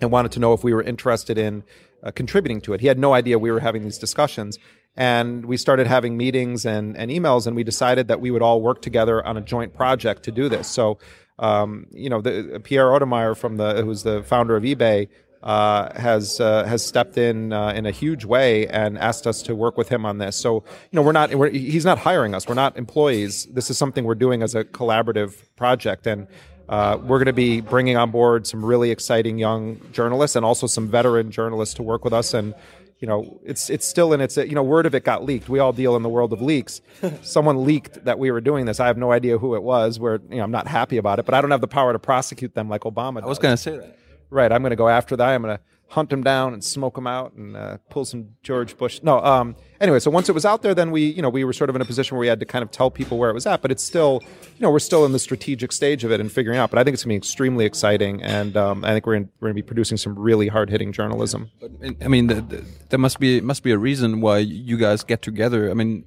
and 0.00 0.10
wanted 0.10 0.32
to 0.32 0.40
know 0.40 0.52
if 0.52 0.64
we 0.64 0.72
were 0.74 0.82
interested 0.82 1.38
in 1.38 1.62
uh, 2.02 2.10
contributing 2.10 2.60
to 2.62 2.72
it. 2.72 2.80
He 2.80 2.86
had 2.86 2.98
no 2.98 3.12
idea 3.14 3.38
we 3.38 3.50
were 3.50 3.60
having 3.60 3.82
these 3.82 3.98
discussions. 3.98 4.58
And 4.98 5.44
we 5.44 5.58
started 5.58 5.86
having 5.86 6.16
meetings 6.16 6.64
and, 6.64 6.96
and 6.96 7.10
emails, 7.10 7.46
and 7.46 7.54
we 7.54 7.64
decided 7.64 8.08
that 8.08 8.18
we 8.18 8.30
would 8.30 8.40
all 8.40 8.62
work 8.62 8.80
together 8.80 9.24
on 9.26 9.36
a 9.36 9.42
joint 9.42 9.74
project 9.74 10.22
to 10.22 10.32
do 10.32 10.48
this. 10.48 10.68
So, 10.68 10.98
um, 11.38 11.86
you 11.90 12.08
know, 12.08 12.22
the, 12.22 12.62
Pierre 12.64 12.86
Omidyar 12.86 13.36
from 13.36 13.58
the 13.58 13.82
who's 13.82 14.04
the 14.04 14.22
founder 14.22 14.56
of 14.56 14.62
eBay 14.62 15.08
uh, 15.42 15.98
has 15.98 16.40
uh, 16.40 16.64
has 16.64 16.84
stepped 16.84 17.18
in 17.18 17.52
uh, 17.52 17.68
in 17.70 17.86
a 17.86 17.90
huge 17.90 18.24
way 18.24 18.66
and 18.68 18.98
asked 18.98 19.26
us 19.26 19.42
to 19.42 19.54
work 19.54 19.76
with 19.76 19.88
him 19.88 20.04
on 20.04 20.18
this. 20.18 20.36
So 20.36 20.64
you 20.90 20.96
know 20.96 21.02
we're 21.02 21.12
not 21.12 21.34
we're, 21.34 21.50
he's 21.50 21.84
not 21.84 21.98
hiring 21.98 22.34
us. 22.34 22.48
We're 22.48 22.54
not 22.54 22.76
employees. 22.76 23.46
This 23.46 23.70
is 23.70 23.78
something 23.78 24.04
we're 24.04 24.14
doing 24.14 24.42
as 24.42 24.54
a 24.54 24.64
collaborative 24.64 25.42
project, 25.56 26.06
and 26.06 26.26
uh, 26.68 26.98
we're 27.00 27.18
going 27.18 27.26
to 27.26 27.32
be 27.32 27.60
bringing 27.60 27.96
on 27.96 28.10
board 28.10 28.46
some 28.46 28.64
really 28.64 28.90
exciting 28.90 29.38
young 29.38 29.80
journalists 29.92 30.36
and 30.36 30.44
also 30.44 30.66
some 30.66 30.88
veteran 30.88 31.30
journalists 31.30 31.74
to 31.76 31.82
work 31.82 32.04
with 32.04 32.12
us 32.12 32.34
and 32.34 32.54
you 32.98 33.06
know, 33.06 33.38
it's 33.44 33.68
it's 33.68 33.86
still 33.86 34.12
in 34.14 34.20
its 34.20 34.36
you 34.38 34.54
know 34.54 34.62
word 34.62 34.86
of 34.86 34.94
it 34.94 35.04
got 35.04 35.22
leaked. 35.22 35.48
We 35.48 35.58
all 35.58 35.72
deal 35.72 35.96
in 35.96 36.02
the 36.02 36.08
world 36.08 36.32
of 36.32 36.40
leaks. 36.40 36.80
Someone 37.22 37.64
leaked 37.64 38.04
that 38.06 38.18
we 38.18 38.30
were 38.30 38.40
doing 38.40 38.64
this. 38.64 38.80
I 38.80 38.86
have 38.86 38.96
no 38.96 39.12
idea 39.12 39.36
who 39.36 39.54
it 39.54 39.62
was. 39.62 40.00
Where 40.00 40.20
you 40.30 40.36
know 40.36 40.44
I'm 40.44 40.50
not 40.50 40.66
happy 40.66 40.96
about 40.96 41.18
it, 41.18 41.26
but 41.26 41.34
I 41.34 41.42
don't 41.42 41.50
have 41.50 41.60
the 41.60 41.68
power 41.68 41.92
to 41.92 41.98
prosecute 41.98 42.54
them 42.54 42.70
like 42.70 42.82
Obama. 42.82 43.16
Does. 43.16 43.24
I 43.24 43.26
was 43.26 43.38
going 43.38 43.52
to 43.52 43.62
say 43.62 43.76
that. 43.76 43.95
Right, 44.30 44.50
I'm 44.50 44.62
going 44.62 44.70
to 44.70 44.76
go 44.76 44.88
after 44.88 45.16
that. 45.16 45.28
I'm 45.28 45.42
going 45.42 45.56
to 45.56 45.62
hunt 45.88 46.10
them 46.10 46.22
down 46.22 46.52
and 46.52 46.64
smoke 46.64 46.96
them 46.96 47.06
out 47.06 47.32
and 47.34 47.56
uh, 47.56 47.78
pull 47.90 48.04
some 48.04 48.30
George 48.42 48.76
Bush. 48.76 49.00
No, 49.02 49.20
um, 49.20 49.54
anyway, 49.80 50.00
so 50.00 50.10
once 50.10 50.28
it 50.28 50.32
was 50.32 50.44
out 50.44 50.62
there, 50.62 50.74
then 50.74 50.90
we, 50.90 51.04
you 51.04 51.22
know, 51.22 51.28
we 51.28 51.44
were 51.44 51.52
sort 51.52 51.70
of 51.70 51.76
in 51.76 51.82
a 51.82 51.84
position 51.84 52.16
where 52.16 52.20
we 52.20 52.26
had 52.26 52.40
to 52.40 52.46
kind 52.46 52.62
of 52.64 52.70
tell 52.70 52.90
people 52.90 53.18
where 53.18 53.30
it 53.30 53.34
was 53.34 53.46
at. 53.46 53.62
But 53.62 53.70
it's 53.70 53.84
still, 53.84 54.20
you 54.22 54.60
know, 54.60 54.70
we're 54.70 54.80
still 54.80 55.04
in 55.04 55.12
the 55.12 55.18
strategic 55.18 55.70
stage 55.70 56.02
of 56.02 56.10
it 56.10 56.20
and 56.20 56.30
figuring 56.30 56.58
out. 56.58 56.70
But 56.70 56.78
I 56.78 56.84
think 56.84 56.94
it's 56.94 57.04
going 57.04 57.10
to 57.10 57.20
be 57.20 57.28
extremely 57.28 57.64
exciting, 57.64 58.22
and 58.22 58.56
um, 58.56 58.84
I 58.84 58.92
think 58.92 59.06
we're, 59.06 59.14
we're 59.14 59.48
going 59.48 59.52
to 59.52 59.54
be 59.54 59.62
producing 59.62 59.96
some 59.96 60.18
really 60.18 60.48
hard 60.48 60.70
hitting 60.70 60.92
journalism. 60.92 61.50
But, 61.60 61.70
I 62.02 62.08
mean, 62.08 62.26
the, 62.26 62.40
the, 62.40 62.64
there 62.90 62.98
must 62.98 63.20
be 63.20 63.40
must 63.40 63.62
be 63.62 63.70
a 63.70 63.78
reason 63.78 64.20
why 64.20 64.38
you 64.38 64.76
guys 64.76 65.04
get 65.04 65.22
together. 65.22 65.70
I 65.70 65.74
mean 65.74 66.04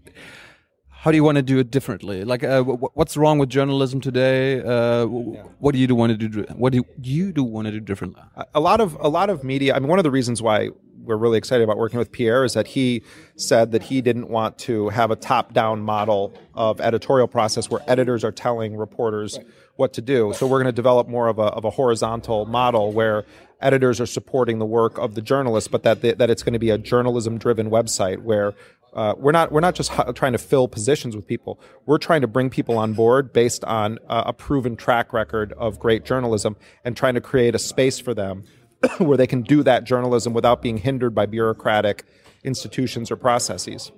how 1.01 1.12
do 1.12 1.15
you 1.15 1.24
want 1.24 1.38
to 1.38 1.41
do 1.41 1.60
it 1.60 1.72
differently? 1.72 2.25
Like, 2.25 2.44
uh, 2.44 2.62
what's 2.62 3.15
wrong 3.15 3.39
with 3.39 3.48
journalism 3.48 4.01
today? 4.01 4.60
Uh, 4.60 5.06
what 5.06 5.72
do 5.72 5.79
you 5.79 5.88
do 5.88 5.96
want 5.96 6.20
to 6.20 6.27
do? 6.27 6.46
What 6.56 6.74
do 6.74 6.84
you 7.01 7.32
do 7.32 7.41
want 7.41 7.68
to 7.68 7.72
do 7.72 7.79
differently? 7.79 8.22
A 8.53 8.60
lot 8.60 8.82
of 8.82 8.98
a 9.00 9.08
lot 9.08 9.29
of 9.29 9.41
media. 9.41 9.75
I 9.75 9.79
mean, 9.79 9.88
one 9.88 10.00
of 10.00 10.03
the 10.03 10.12
reasons 10.12 10.41
why 10.41 10.72
we're 11.01 11.15
really 11.15 11.38
excited 11.38 11.63
about 11.63 11.77
working 11.77 12.00
with 12.00 12.12
Pierre 12.12 12.44
is 12.44 12.53
that 12.53 12.68
he 12.68 13.01
said 13.38 13.72
that 13.72 13.84
he 13.84 14.01
didn't 14.01 14.27
want 14.27 14.58
to 14.60 14.89
have 14.89 15.10
a 15.10 15.15
top-down 15.15 15.79
model 15.79 16.34
of 16.53 16.82
editorial 16.82 17.29
process 17.29 17.70
where 17.70 17.82
editors 17.88 18.25
are 18.25 18.34
telling 18.34 18.75
reporters 18.75 19.38
right. 19.38 19.48
what 19.77 19.94
to 19.94 20.01
do. 20.01 20.34
So 20.36 20.46
we're 20.46 20.58
going 20.62 20.65
to 20.65 20.74
develop 20.74 21.08
more 21.08 21.29
of 21.29 21.39
a 21.39 21.44
of 21.44 21.63
a 21.63 21.70
horizontal 21.70 22.46
model 22.46 22.91
where 22.91 23.24
editors 23.62 24.01
are 24.01 24.06
supporting 24.06 24.60
the 24.60 24.65
work 24.65 24.98
of 24.98 25.15
the 25.15 25.22
journalists, 25.22 25.70
but 25.70 25.84
that 25.84 26.01
that 26.01 26.29
it's 26.29 26.44
going 26.44 26.53
to 26.53 26.60
be 26.60 26.72
a 26.72 26.77
journalism-driven 26.77 27.70
website 27.70 28.22
where 28.22 28.53
uh, 28.93 29.13
we're 29.17 29.31
not 29.31 29.51
we're 29.51 29.60
not 29.60 29.75
just 29.75 29.91
trying 30.15 30.31
to 30.31 30.38
fill 30.38 30.67
positions 30.67 31.15
with 31.15 31.27
people. 31.27 31.60
We're 31.86 31.98
trying 31.98 32.22
to 32.22 32.27
bring 32.27 32.50
people 32.50 32.77
on 32.77 32.93
board 32.93 33.34
based 33.34 33.63
on 33.65 34.00
uh, 34.08 34.24
a 34.27 34.34
proven 34.34 34.75
track 34.75 35.13
record 35.13 35.53
of 35.53 35.79
great 35.79 36.05
journalism 36.05 36.55
and 36.84 36.98
trying 36.98 37.13
to 37.15 37.22
create 37.22 37.55
a 37.55 37.60
space 37.60 38.00
for 38.00 38.13
them 38.13 38.43
where 38.98 39.17
they 39.17 39.27
can 39.27 39.41
do 39.41 39.63
that 39.63 39.84
journalism 39.84 40.34
without 40.34 40.62
being 40.62 40.77
hindered 40.77 41.13
by 41.13 41.25
bureaucratic 41.25 42.05
institutions 42.43 43.12
or 43.12 43.15
processes. 43.15 43.91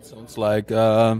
Sounds 0.00 0.38
like 0.38 0.70
uh, 0.70 1.16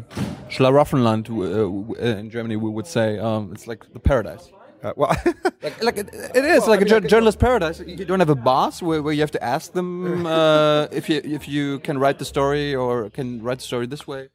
Schlaraffenland 0.48 1.28
uh, 1.28 1.94
in 1.94 2.30
Germany. 2.30 2.56
We 2.56 2.70
would 2.70 2.86
say 2.86 3.18
um, 3.18 3.50
it's 3.52 3.66
like 3.66 3.92
the 3.92 3.98
paradise. 3.98 4.50
Uh, 4.86 4.92
well, 4.94 5.16
like, 5.62 5.82
like 5.82 5.98
it, 5.98 6.08
it 6.14 6.44
is 6.44 6.60
well, 6.60 6.70
like 6.70 6.80
I 6.80 6.84
mean, 6.84 7.04
a 7.04 7.08
journalist 7.08 7.40
paradise. 7.40 7.80
You 7.84 8.04
don't 8.04 8.20
have 8.20 8.30
a 8.30 8.36
boss 8.36 8.80
where, 8.80 9.02
where 9.02 9.12
you 9.12 9.20
have 9.20 9.32
to 9.32 9.42
ask 9.42 9.72
them 9.72 10.26
uh, 10.38 10.86
if 10.92 11.08
you 11.08 11.20
if 11.24 11.48
you 11.48 11.80
can 11.80 11.98
write 11.98 12.20
the 12.20 12.24
story 12.24 12.72
or 12.74 13.10
can 13.10 13.42
write 13.42 13.58
the 13.58 13.64
story 13.64 13.86
this 13.86 14.06
way. 14.06 14.28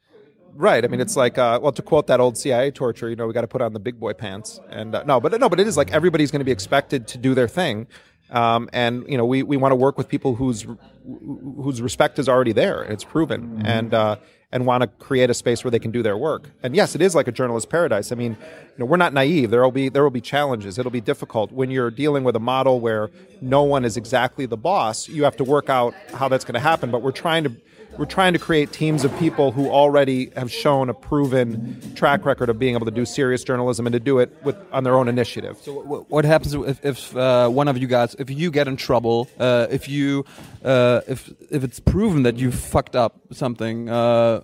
Right. 0.54 0.84
I 0.84 0.90
mean, 0.90 1.00
it's 1.00 1.16
like 1.16 1.38
uh, 1.38 1.60
well, 1.62 1.72
to 1.72 1.82
quote 1.82 2.08
that 2.08 2.20
old 2.20 2.38
CIA 2.38 2.72
torture, 2.72 3.10
you 3.10 3.16
know, 3.16 3.28
we 3.28 3.34
got 3.34 3.42
to 3.42 3.48
put 3.48 3.62
on 3.62 3.72
the 3.72 3.80
big 3.80 3.98
boy 3.98 4.12
pants. 4.12 4.60
And 4.70 4.94
uh, 4.94 5.04
no, 5.04 5.22
but 5.22 5.40
no, 5.40 5.48
but 5.48 5.62
it 5.62 5.68
is 5.68 5.78
like 5.78 5.92
everybody's 5.92 6.32
going 6.32 6.42
to 6.42 6.46
be 6.46 6.52
expected 6.52 7.08
to 7.08 7.18
do 7.18 7.34
their 7.34 7.48
thing. 7.48 7.88
Um, 8.32 8.70
and 8.74 9.06
you 9.08 9.18
know, 9.18 9.26
we, 9.26 9.44
we 9.44 9.56
want 9.56 9.72
to 9.72 9.78
work 9.78 9.98
with 9.98 10.10
people 10.10 10.36
whose 10.36 10.66
whose 11.06 11.82
respect 11.82 12.20
is 12.20 12.28
already 12.28 12.52
there. 12.52 12.84
It's 12.84 13.06
proven, 13.06 13.42
mm-hmm. 13.42 13.66
and 13.66 13.94
uh, 13.94 14.16
and 14.52 14.66
want 14.66 14.82
to 14.82 14.88
create 15.04 15.30
a 15.30 15.34
space 15.34 15.64
where 15.64 15.72
they 15.72 15.80
can 15.80 15.92
do 15.92 16.04
their 16.04 16.18
work. 16.18 16.50
And 16.62 16.76
yes, 16.76 16.96
it 16.96 17.02
is 17.02 17.16
like 17.16 17.28
a 17.28 17.32
journalist 17.32 17.70
paradise. 17.70 18.12
I 18.12 18.16
mean, 18.16 18.32
you 18.42 18.80
know, 18.80 18.86
we're 18.86 18.98
not 18.98 19.14
naive. 19.14 19.50
There 19.50 19.64
will 19.64 19.72
be 19.72 19.90
there 19.90 20.04
will 20.04 20.10
be 20.10 20.22
challenges. 20.22 20.78
It'll 20.78 20.92
be 20.92 21.02
difficult 21.02 21.52
when 21.52 21.72
you're 21.72 21.92
dealing 21.92 22.24
with 22.24 22.36
a 22.36 22.40
model 22.40 22.80
where 22.80 23.10
no 23.40 23.64
one 23.64 23.86
is 23.86 23.98
exactly 23.98 24.46
the 24.46 24.58
boss. 24.58 25.08
You 25.08 25.24
have 25.24 25.38
to 25.38 25.44
work 25.44 25.70
out 25.70 25.94
how 26.14 26.28
that's 26.28 26.44
going 26.44 26.56
to 26.56 26.60
happen. 26.60 26.92
But 26.92 27.02
we're 27.02 27.12
trying 27.12 27.44
to 27.46 27.56
we're 27.98 28.06
trying 28.06 28.34
to 28.34 28.40
create 28.40 28.72
teams 28.72 29.04
of 29.04 29.18
people 29.20 29.52
who 29.52 29.70
already 29.70 30.32
have 30.36 30.52
shown 30.52 30.90
a 30.90 30.94
proven 30.94 31.94
track 31.96 32.26
record 32.26 32.50
of 32.50 32.58
being 32.58 32.76
able 32.76 32.86
to 32.86 32.92
do 32.92 33.06
serious 33.06 33.44
journalism 33.44 33.86
and 33.86 33.94
to 33.94 34.00
do 34.00 34.20
it 34.20 34.36
with 34.44 34.56
on 34.72 34.84
their 34.84 34.96
own 34.96 35.08
initiative. 35.08 35.58
So, 35.62 35.74
what 36.10 36.26
happens 36.26 36.54
if, 36.54 36.84
if 36.86 37.16
uh, 37.16 37.50
one 37.50 37.68
of 37.68 37.78
you 37.78 37.88
guys, 37.88 38.16
if 38.20 38.30
you 38.30 38.52
get 38.52 38.68
in 38.68 38.78
trouble, 38.78 39.30
uh, 39.40 39.68
if 39.70 39.90
you, 39.90 40.26
uh, 40.64 41.02
if 41.08 41.32
if 41.50 41.64
it's 41.64 41.80
proven 41.80 42.24
that 42.24 42.38
you 42.38 42.52
fucked 42.52 42.96
up 42.96 43.20
something, 43.32 43.90
uh, 43.90 44.42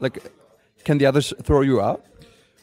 like, 0.00 0.32
can 0.84 0.98
the 0.98 1.06
others 1.06 1.32
throw 1.42 1.60
you 1.60 1.80
out? 1.80 2.04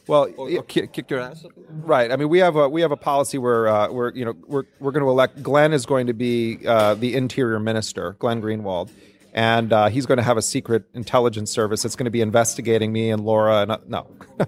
Well, 0.06 0.28
or, 0.36 0.50
or 0.50 0.62
kick, 0.62 1.10
your 1.10 1.20
ass. 1.20 1.46
Right. 1.68 2.12
I 2.12 2.16
mean, 2.16 2.28
we 2.28 2.38
have 2.40 2.56
a 2.56 2.68
we 2.68 2.82
have 2.82 2.92
a 2.92 2.96
policy 2.96 3.38
where 3.38 3.68
uh, 3.68 3.90
we're 3.90 4.12
you 4.12 4.24
know 4.24 4.34
we're 4.46 4.64
we're 4.78 4.92
going 4.92 5.04
to 5.04 5.08
elect 5.08 5.42
Glenn 5.42 5.72
is 5.72 5.86
going 5.86 6.08
to 6.08 6.12
be 6.12 6.58
uh, 6.66 6.94
the 6.94 7.14
interior 7.14 7.58
minister, 7.58 8.16
Glenn 8.18 8.42
Greenwald 8.42 8.90
and 9.34 9.72
uh, 9.72 9.88
he's 9.88 10.06
going 10.06 10.18
to 10.18 10.22
have 10.22 10.36
a 10.36 10.42
secret 10.42 10.84
intelligence 10.94 11.50
service 11.50 11.82
that's 11.82 11.96
going 11.96 12.04
to 12.04 12.10
be 12.10 12.20
investigating 12.20 12.92
me 12.92 13.10
and 13.10 13.24
Laura. 13.24 13.62
And 13.62 13.72
uh, 13.72 13.78
no, 13.86 14.06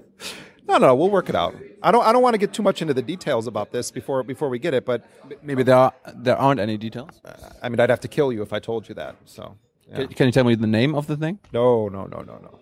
no, 0.68 0.78
no, 0.78 0.94
we'll 0.94 1.10
work 1.10 1.28
it 1.28 1.34
out. 1.34 1.56
I 1.82 1.90
don't. 1.90 2.06
I 2.06 2.12
don't 2.12 2.22
want 2.22 2.34
to 2.34 2.38
get 2.38 2.52
too 2.52 2.62
much 2.62 2.80
into 2.82 2.94
the 2.94 3.02
details 3.02 3.48
about 3.48 3.72
this 3.72 3.90
before 3.90 4.22
before 4.22 4.48
we 4.48 4.58
get 4.58 4.74
it. 4.74 4.86
But 4.86 5.04
maybe 5.42 5.64
there 5.64 5.76
are, 5.76 5.92
there 6.14 6.36
aren't 6.36 6.60
any 6.60 6.76
details. 6.76 7.20
Uh, 7.24 7.34
I 7.62 7.68
mean, 7.68 7.80
I'd 7.80 7.90
have 7.90 8.00
to 8.00 8.08
kill 8.08 8.32
you 8.32 8.42
if 8.42 8.52
I 8.52 8.60
told 8.60 8.88
you 8.88 8.94
that. 8.94 9.16
So, 9.24 9.56
yeah. 9.88 9.96
can, 9.96 10.08
can, 10.08 10.26
you 10.26 10.32
tell 10.32 10.44
me 10.44 10.54
the 10.54 10.66
name 10.66 10.94
of 10.94 11.08
the 11.08 11.16
thing? 11.16 11.40
No, 11.52 11.88
no, 11.88 12.04
no, 12.04 12.20
no, 12.22 12.38
no. 12.38 12.60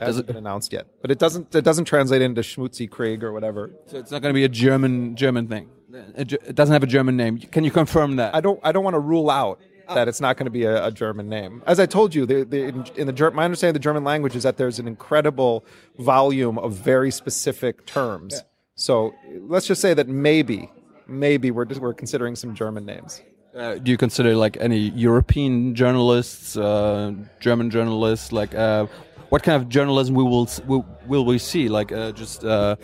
It 0.00 0.04
hasn't 0.06 0.26
been 0.26 0.36
announced 0.36 0.72
yet, 0.72 0.86
but 1.02 1.10
it 1.10 1.18
doesn't. 1.18 1.54
It 1.54 1.62
doesn't 1.62 1.84
translate 1.84 2.22
into 2.22 2.40
Schmutzy 2.40 2.90
Krieg 2.90 3.22
or 3.22 3.32
whatever. 3.32 3.70
So 3.86 3.98
it's 3.98 4.10
not 4.10 4.22
going 4.22 4.32
to 4.32 4.38
be 4.38 4.44
a 4.44 4.48
German 4.48 5.14
German 5.14 5.46
thing. 5.46 5.68
It 6.16 6.54
doesn't 6.54 6.72
have 6.72 6.82
a 6.82 6.86
German 6.86 7.16
name. 7.16 7.38
Can 7.38 7.64
you 7.64 7.70
confirm 7.70 8.16
that? 8.16 8.34
I 8.34 8.40
don't. 8.40 8.58
I 8.62 8.72
don't 8.72 8.84
want 8.84 8.94
to 8.94 9.00
rule 9.00 9.28
out 9.28 9.60
that 9.94 10.08
it's 10.08 10.20
not 10.20 10.36
going 10.36 10.46
to 10.46 10.50
be 10.50 10.64
a, 10.64 10.86
a, 10.86 10.90
German 10.90 11.28
name. 11.28 11.62
As 11.66 11.80
I 11.80 11.86
told 11.86 12.14
you, 12.14 12.26
the, 12.26 12.44
the, 12.44 12.64
in, 12.64 12.86
in, 12.96 13.06
the 13.06 13.30
my 13.32 13.44
understanding 13.44 13.70
of 13.70 13.74
the 13.74 13.84
German 13.84 14.04
language 14.04 14.36
is 14.36 14.42
that 14.42 14.56
there's 14.56 14.78
an 14.78 14.88
incredible 14.88 15.64
volume 15.98 16.58
of 16.58 16.74
very 16.74 17.10
specific 17.10 17.86
terms. 17.86 18.34
Yeah. 18.34 18.40
So 18.74 19.14
let's 19.42 19.66
just 19.66 19.80
say 19.80 19.94
that 19.94 20.08
maybe, 20.08 20.70
maybe 21.06 21.50
we're 21.50 21.64
just, 21.64 21.80
we're 21.80 21.94
considering 21.94 22.36
some 22.36 22.54
German 22.54 22.86
names. 22.86 23.22
Uh, 23.54 23.74
do 23.74 23.90
you 23.90 23.96
consider 23.96 24.36
like 24.36 24.56
any 24.60 24.90
European 24.90 25.74
journalists, 25.74 26.56
uh, 26.56 27.12
German 27.40 27.68
journalists? 27.68 28.32
Like, 28.32 28.54
uh, 28.54 28.86
what 29.28 29.42
kind 29.42 29.60
of 29.60 29.68
journalism 29.68 30.14
we 30.14 30.22
will 30.22 30.48
will, 30.66 30.86
will 31.06 31.24
we 31.24 31.38
see? 31.38 31.68
Like, 31.68 31.90
uh, 31.90 32.12
just 32.12 32.44
uh, 32.44 32.76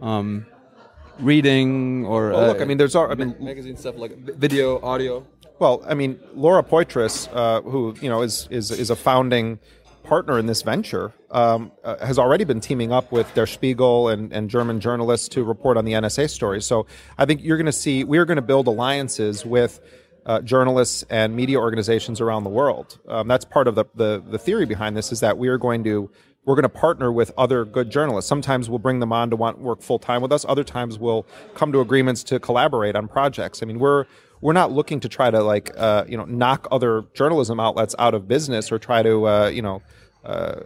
um, 0.00 0.46
reading 1.20 2.04
or 2.06 2.30
well, 2.30 2.46
look, 2.48 2.60
I 2.60 2.64
mean, 2.64 2.78
there's 2.78 2.96
I 2.96 3.14
mean, 3.14 3.36
magazine 3.38 3.76
stuff 3.76 3.96
like 3.96 4.16
video, 4.16 4.80
audio. 4.82 5.26
Well, 5.58 5.84
I 5.86 5.94
mean, 5.94 6.18
Laura 6.34 6.62
Poitras, 6.62 7.28
uh, 7.32 7.62
who 7.62 7.94
you 8.00 8.08
know 8.08 8.22
is 8.22 8.48
is 8.50 8.70
is 8.70 8.90
a 8.90 8.96
founding 8.96 9.60
partner 10.02 10.38
in 10.38 10.46
this 10.46 10.62
venture, 10.62 11.14
um, 11.30 11.72
uh, 11.82 12.04
has 12.04 12.18
already 12.18 12.44
been 12.44 12.60
teaming 12.60 12.92
up 12.92 13.10
with 13.10 13.32
Der 13.34 13.46
Spiegel 13.46 14.08
and, 14.08 14.32
and 14.32 14.50
German 14.50 14.80
journalists 14.80 15.28
to 15.28 15.44
report 15.44 15.76
on 15.76 15.84
the 15.84 15.92
NSA 15.92 16.28
story. 16.28 16.60
So 16.60 16.86
I 17.16 17.24
think 17.24 17.42
you're 17.42 17.56
going 17.56 17.66
to 17.66 17.72
see 17.72 18.04
we're 18.04 18.24
going 18.24 18.36
to 18.36 18.42
build 18.42 18.66
alliances 18.66 19.44
with. 19.44 19.80
Uh, 20.26 20.40
journalists 20.40 21.04
and 21.10 21.36
media 21.36 21.60
organizations 21.60 22.18
around 22.18 22.44
the 22.44 22.48
world. 22.48 22.98
Um, 23.08 23.28
that's 23.28 23.44
part 23.44 23.68
of 23.68 23.74
the, 23.74 23.84
the, 23.94 24.24
the 24.26 24.38
theory 24.38 24.64
behind 24.64 24.96
this 24.96 25.12
is 25.12 25.20
that 25.20 25.36
we 25.36 25.48
are 25.48 25.58
going 25.58 25.84
to 25.84 26.10
we're 26.44 26.54
going 26.54 26.62
to 26.62 26.68
partner 26.68 27.12
with 27.12 27.32
other 27.36 27.64
good 27.64 27.90
journalists. 27.90 28.28
Sometimes 28.28 28.68
we'll 28.68 28.78
bring 28.78 29.00
them 29.00 29.12
on 29.12 29.30
to 29.30 29.36
want 29.36 29.58
work 29.58 29.82
full 29.82 29.98
time 29.98 30.22
with 30.22 30.32
us. 30.32 30.44
Other 30.48 30.64
times 30.64 30.98
we'll 30.98 31.26
come 31.54 31.72
to 31.72 31.80
agreements 31.80 32.22
to 32.24 32.38
collaborate 32.38 32.96
on 32.96 33.08
projects. 33.08 33.62
I 33.62 33.66
mean, 33.66 33.78
we're 33.78 34.06
we're 34.44 34.52
not 34.52 34.70
looking 34.70 35.00
to 35.00 35.08
try 35.08 35.30
to 35.30 35.42
like 35.42 35.70
uh, 35.74 36.04
you 36.06 36.18
know 36.18 36.26
knock 36.26 36.68
other 36.70 37.04
journalism 37.14 37.58
outlets 37.58 37.94
out 37.98 38.12
of 38.12 38.28
business 38.28 38.70
or 38.70 38.78
try 38.78 39.02
to 39.02 39.26
uh, 39.26 39.46
you 39.48 39.62
know 39.62 39.80
uh, 40.22 40.60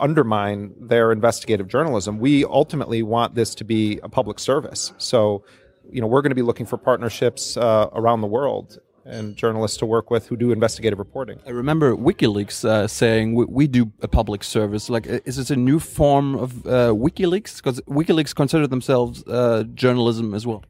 undermine 0.00 0.74
their 0.80 1.12
investigative 1.12 1.68
journalism. 1.68 2.18
We 2.18 2.44
ultimately 2.44 3.04
want 3.04 3.36
this 3.36 3.54
to 3.56 3.64
be 3.64 4.00
a 4.02 4.08
public 4.08 4.40
service. 4.40 4.92
So 4.98 5.44
you 5.88 6.00
know 6.00 6.08
we're 6.08 6.22
going 6.22 6.32
to 6.32 6.40
be 6.42 6.42
looking 6.50 6.66
for 6.66 6.76
partnerships 6.76 7.56
uh, 7.56 7.88
around 7.92 8.20
the 8.20 8.26
world 8.26 8.80
and 9.04 9.36
journalists 9.36 9.76
to 9.76 9.86
work 9.86 10.10
with 10.10 10.26
who 10.26 10.36
do 10.36 10.50
investigative 10.50 10.98
reporting. 10.98 11.38
I 11.46 11.50
remember 11.50 11.94
WikiLeaks 11.94 12.64
uh, 12.64 12.88
saying 12.88 13.34
we, 13.36 13.44
we, 13.44 13.66
do 13.68 13.92
a 14.00 14.08
public 14.08 14.42
service. 14.42 14.88
Like, 14.88 15.06
is 15.06 15.36
this 15.36 15.50
a 15.50 15.56
new 15.56 15.78
form 15.78 16.34
of 16.34 16.66
uh, 16.66 16.70
WikiLeaks? 17.06 17.58
Because 17.58 17.82
WikiLeaks 17.82 18.34
consider 18.34 18.66
themselves 18.66 19.22
uh, 19.28 19.64
journalism 19.74 20.32
as 20.32 20.46
well. 20.46 20.64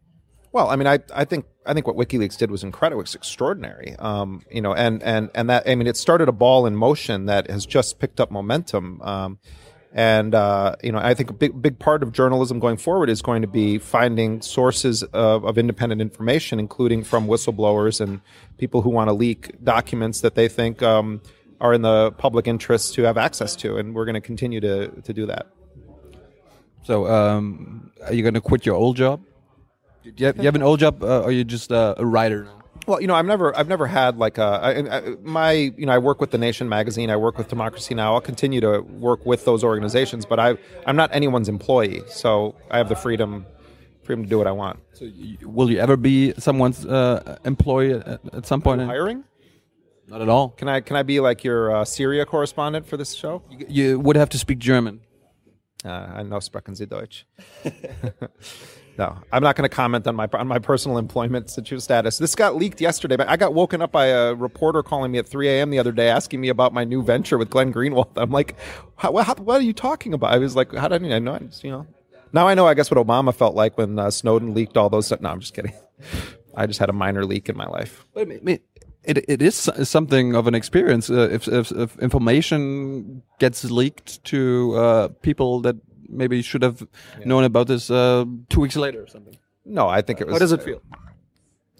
Well, 0.50 0.68
I 0.68 0.74
mean, 0.74 0.88
I, 0.88 0.98
I 1.14 1.24
think 1.24 1.46
I 1.66 1.74
think 1.74 1.86
what 1.86 1.96
WikiLeaks 1.96 2.36
did 2.36 2.50
was 2.50 2.62
incredible. 2.62 3.02
It's 3.02 3.14
extraordinary. 3.14 3.94
Um, 3.98 4.42
you 4.50 4.60
know, 4.60 4.74
and 4.74 5.02
and 5.02 5.30
and 5.34 5.48
that 5.50 5.68
I 5.68 5.74
mean, 5.74 5.86
it 5.86 5.96
started 5.96 6.28
a 6.28 6.32
ball 6.32 6.66
in 6.66 6.76
motion 6.76 7.26
that 7.26 7.50
has 7.50 7.66
just 7.66 7.98
picked 7.98 8.20
up 8.20 8.30
momentum. 8.30 9.00
Um, 9.02 9.38
and 9.92 10.34
uh, 10.34 10.74
you 10.82 10.90
know, 10.90 10.98
I 10.98 11.14
think 11.14 11.30
a 11.30 11.32
big 11.32 11.62
big 11.62 11.78
part 11.78 12.02
of 12.02 12.12
journalism 12.12 12.58
going 12.58 12.76
forward 12.76 13.08
is 13.08 13.22
going 13.22 13.42
to 13.42 13.48
be 13.48 13.78
finding 13.78 14.42
sources 14.42 15.04
of, 15.04 15.44
of 15.44 15.56
independent 15.56 16.00
information, 16.00 16.58
including 16.58 17.04
from 17.04 17.28
whistleblowers 17.28 18.00
and 18.00 18.20
people 18.58 18.82
who 18.82 18.90
want 18.90 19.08
to 19.08 19.12
leak 19.12 19.52
documents 19.62 20.20
that 20.20 20.34
they 20.34 20.48
think 20.48 20.82
um, 20.82 21.22
are 21.60 21.72
in 21.72 21.82
the 21.82 22.10
public 22.12 22.48
interest 22.48 22.94
to 22.94 23.02
have 23.04 23.16
access 23.16 23.54
to. 23.56 23.76
And 23.76 23.94
we're 23.94 24.04
going 24.04 24.14
to 24.14 24.20
continue 24.20 24.60
to 24.60 24.88
to 24.88 25.12
do 25.12 25.26
that. 25.26 25.46
So, 26.82 27.06
um, 27.06 27.92
are 28.04 28.12
you 28.12 28.22
going 28.22 28.34
to 28.34 28.42
quit 28.42 28.66
your 28.66 28.74
old 28.74 28.96
job? 28.96 29.22
Do 30.04 30.12
you 30.16 30.26
have, 30.26 30.36
you 30.36 30.44
have 30.44 30.54
an 30.54 30.62
old 30.62 30.80
job, 30.80 31.02
uh, 31.02 31.20
or 31.20 31.24
are 31.24 31.30
you 31.32 31.44
just 31.44 31.72
uh, 31.72 31.94
a 31.96 32.04
writer 32.04 32.44
now? 32.44 32.60
Well, 32.86 33.00
you 33.00 33.06
know, 33.06 33.14
I've 33.14 33.24
never, 33.24 33.56
I've 33.56 33.68
never 33.68 33.86
had 33.86 34.18
like 34.18 34.36
a 34.36 34.42
I, 34.42 34.98
I, 34.98 35.00
my, 35.22 35.52
you 35.52 35.86
know, 35.86 35.92
I 35.92 35.98
work 35.98 36.20
with 36.20 36.30
the 36.30 36.36
Nation 36.36 36.68
magazine. 36.68 37.08
I 37.08 37.16
work 37.16 37.38
with 37.38 37.48
Democracy 37.48 37.94
Now. 37.94 38.12
I'll 38.12 38.20
continue 38.20 38.60
to 38.60 38.80
work 38.80 39.24
with 39.24 39.46
those 39.46 39.64
organizations, 39.64 40.26
but 40.26 40.38
I, 40.38 40.58
I'm 40.86 40.96
not 40.96 41.08
anyone's 41.14 41.48
employee, 41.48 42.02
so 42.06 42.54
I 42.70 42.76
have 42.76 42.90
the 42.90 42.96
freedom, 42.96 43.46
freedom 44.02 44.24
to 44.24 44.28
do 44.28 44.36
what 44.36 44.46
I 44.46 44.52
want. 44.52 44.80
So, 44.92 45.06
you, 45.06 45.38
will 45.48 45.70
you 45.70 45.78
ever 45.78 45.96
be 45.96 46.34
someone's 46.36 46.84
uh, 46.84 47.38
employee 47.46 47.94
at, 47.94 48.20
at, 48.34 48.46
some 48.46 48.60
point? 48.60 48.82
Hiring? 48.82 49.24
Not 50.06 50.20
at 50.20 50.28
all. 50.28 50.50
Can 50.50 50.68
I, 50.68 50.82
can 50.82 50.96
I 50.96 51.02
be 51.02 51.20
like 51.20 51.42
your 51.42 51.74
uh, 51.74 51.84
Syria 51.86 52.26
correspondent 52.26 52.86
for 52.86 52.98
this 52.98 53.14
show? 53.14 53.42
You, 53.50 53.66
you 53.68 54.00
would 54.00 54.16
have 54.16 54.28
to 54.30 54.38
speak 54.38 54.58
German. 54.58 55.00
Uh, 55.82 55.88
I 55.88 56.22
know 56.22 56.40
sprechen 56.40 56.74
Sie 56.74 56.84
Deutsch. 56.84 57.24
No, 58.96 59.16
I'm 59.32 59.42
not 59.42 59.56
going 59.56 59.68
to 59.68 59.74
comment 59.74 60.06
on 60.06 60.14
my 60.14 60.28
on 60.32 60.46
my 60.46 60.58
personal 60.58 60.98
employment 60.98 61.50
status. 61.50 62.18
This 62.18 62.34
got 62.34 62.54
leaked 62.54 62.80
yesterday, 62.80 63.16
but 63.16 63.28
I 63.28 63.36
got 63.36 63.52
woken 63.52 63.82
up 63.82 63.90
by 63.90 64.06
a 64.06 64.34
reporter 64.34 64.82
calling 64.82 65.10
me 65.10 65.18
at 65.18 65.26
3 65.26 65.48
a.m. 65.48 65.70
the 65.70 65.78
other 65.78 65.92
day 65.92 66.08
asking 66.08 66.40
me 66.40 66.48
about 66.48 66.72
my 66.72 66.84
new 66.84 67.02
venture 67.02 67.36
with 67.36 67.50
Glenn 67.50 67.72
Greenwald. 67.72 68.10
I'm 68.16 68.30
like, 68.30 68.56
what, 69.00 69.26
how, 69.26 69.34
what 69.34 69.60
are 69.60 69.64
you 69.64 69.72
talking 69.72 70.14
about? 70.14 70.32
I 70.32 70.38
was 70.38 70.54
like, 70.54 70.72
how 70.72 70.88
did 70.88 71.04
I 71.04 71.18
know? 71.18 71.38
You 71.62 71.70
know, 71.70 71.86
now 72.32 72.46
I 72.46 72.54
know. 72.54 72.66
I 72.66 72.74
guess 72.74 72.90
what 72.90 73.04
Obama 73.04 73.34
felt 73.34 73.56
like 73.56 73.76
when 73.76 73.98
uh, 73.98 74.10
Snowden 74.10 74.54
leaked 74.54 74.76
all 74.76 74.88
those. 74.88 75.06
Stuff. 75.06 75.20
No, 75.20 75.30
I'm 75.30 75.40
just 75.40 75.54
kidding. 75.54 75.74
I 76.56 76.66
just 76.66 76.78
had 76.78 76.88
a 76.88 76.92
minor 76.92 77.24
leak 77.24 77.48
in 77.48 77.56
my 77.56 77.66
life. 77.66 78.06
But 78.14 78.28
it, 78.28 78.62
it, 79.02 79.24
it 79.28 79.42
is 79.42 79.56
something 79.56 80.34
of 80.34 80.46
an 80.46 80.54
experience 80.54 81.10
uh, 81.10 81.28
if, 81.30 81.48
if, 81.48 81.72
if 81.72 81.98
information 81.98 83.22
gets 83.38 83.64
leaked 83.64 84.22
to 84.24 84.74
uh, 84.76 85.08
people 85.20 85.60
that 85.62 85.76
maybe 86.14 86.36
you 86.36 86.42
should 86.42 86.62
have 86.62 86.86
yeah. 87.18 87.24
known 87.26 87.44
about 87.44 87.66
this 87.66 87.90
uh, 87.90 88.24
two 88.48 88.60
weeks 88.60 88.76
later 88.76 89.02
or 89.02 89.06
something. 89.06 89.36
No, 89.64 89.88
I 89.88 90.02
think 90.02 90.20
it 90.20 90.26
was. 90.26 90.34
How 90.34 90.38
does 90.38 90.52
it 90.52 90.62
feel? 90.62 90.80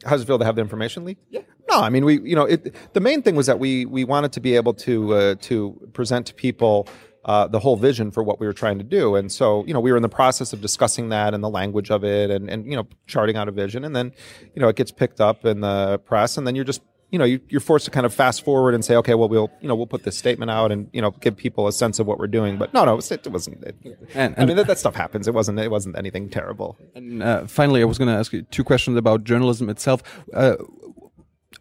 How 0.05 0.11
does 0.11 0.23
it 0.23 0.27
feel 0.27 0.39
to 0.39 0.45
have 0.45 0.57
the 0.57 0.63
information 0.63 1.05
leak? 1.05 1.19
Yeah. 1.31 1.43
No, 1.71 1.81
I 1.81 1.89
mean 1.89 2.05
we, 2.05 2.21
you 2.21 2.37
know, 2.37 2.45
it, 2.45 2.75
the 2.93 3.01
main 3.01 3.23
thing 3.23 3.37
was 3.37 3.47
that 3.47 3.59
we 3.59 3.87
we 3.87 4.05
wanted 4.05 4.33
to 4.33 4.41
be 4.41 4.57
able 4.57 4.75
to 4.75 5.15
uh, 5.15 5.35
to 5.43 5.89
present 5.93 6.27
to 6.27 6.35
people 6.35 6.89
uh, 7.25 7.47
the 7.47 7.59
whole 7.59 7.77
vision 7.77 8.11
for 8.11 8.23
what 8.23 8.39
we 8.39 8.47
were 8.47 8.53
trying 8.53 8.79
to 8.79 8.85
do. 8.85 9.17
And 9.17 9.33
so, 9.33 9.65
you 9.67 9.73
know, 9.73 9.81
we 9.81 9.91
were 9.91 9.97
in 9.97 10.03
the 10.03 10.09
process 10.09 10.53
of 10.53 10.61
discussing 10.61 11.09
that 11.09 11.33
and 11.33 11.43
the 11.43 11.49
language 11.49 11.91
of 11.91 12.05
it 12.05 12.31
and, 12.31 12.51
and, 12.51 12.67
you 12.67 12.77
know, 12.77 12.87
charting 13.07 13.37
out 13.37 13.49
a 13.49 13.53
vision. 13.53 13.85
And 13.85 13.97
then, 13.97 14.13
you 14.55 14.61
know, 14.61 14.69
it 14.69 14.77
gets 14.77 14.93
picked 14.93 15.21
up 15.21 15.45
in 15.47 15.61
the 15.61 15.99
press 16.05 16.37
and 16.37 16.47
then 16.47 16.55
you're 16.55 16.67
just 16.67 16.83
you 17.11 17.19
know, 17.19 17.25
you, 17.25 17.41
are 17.55 17.61
forced 17.61 17.85
to 17.85 17.91
kind 17.91 18.07
of 18.07 18.13
fast 18.13 18.45
forward 18.45 18.75
and 18.75 18.85
say, 18.85 18.97
okay, 18.97 19.15
well, 19.15 19.29
we'll, 19.29 19.51
you 19.61 19.69
know, 19.69 19.75
we'll 19.75 19.87
put 19.87 20.03
this 20.03 20.17
statement 20.17 20.51
out 20.51 20.73
and, 20.73 20.89
you 20.93 21.01
know, 21.01 21.13
give 21.13 21.37
people 21.37 21.69
a 21.69 21.73
sense 21.73 21.99
of 21.99 22.07
what 22.07 22.19
we're 22.19 22.27
doing. 22.27 22.59
But 22.59 22.75
no, 22.75 22.85
no, 22.85 22.99
it, 22.99 23.13
it 23.13 23.29
wasn't. 23.29 23.63
It, 23.63 23.77
and, 23.85 23.99
and, 24.15 24.35
I 24.39 24.45
mean, 24.45 24.57
that, 24.57 24.67
that, 24.67 24.79
stuff 24.79 24.95
happens. 24.95 25.29
It 25.29 25.35
wasn't. 25.35 25.61
It 25.61 25.71
wasn't 25.71 25.97
anything 25.97 26.29
terrible. 26.29 26.77
And 26.95 27.23
uh, 27.23 27.47
finally, 27.47 27.83
I 27.83 27.85
was 27.85 27.99
going 27.99 28.09
to 28.09 28.19
ask 28.19 28.33
you 28.33 28.43
two 28.43 28.65
questions 28.65 28.97
about 28.97 29.25
journalism 29.25 29.69
itself. 29.69 30.03
Uh, 30.33 30.57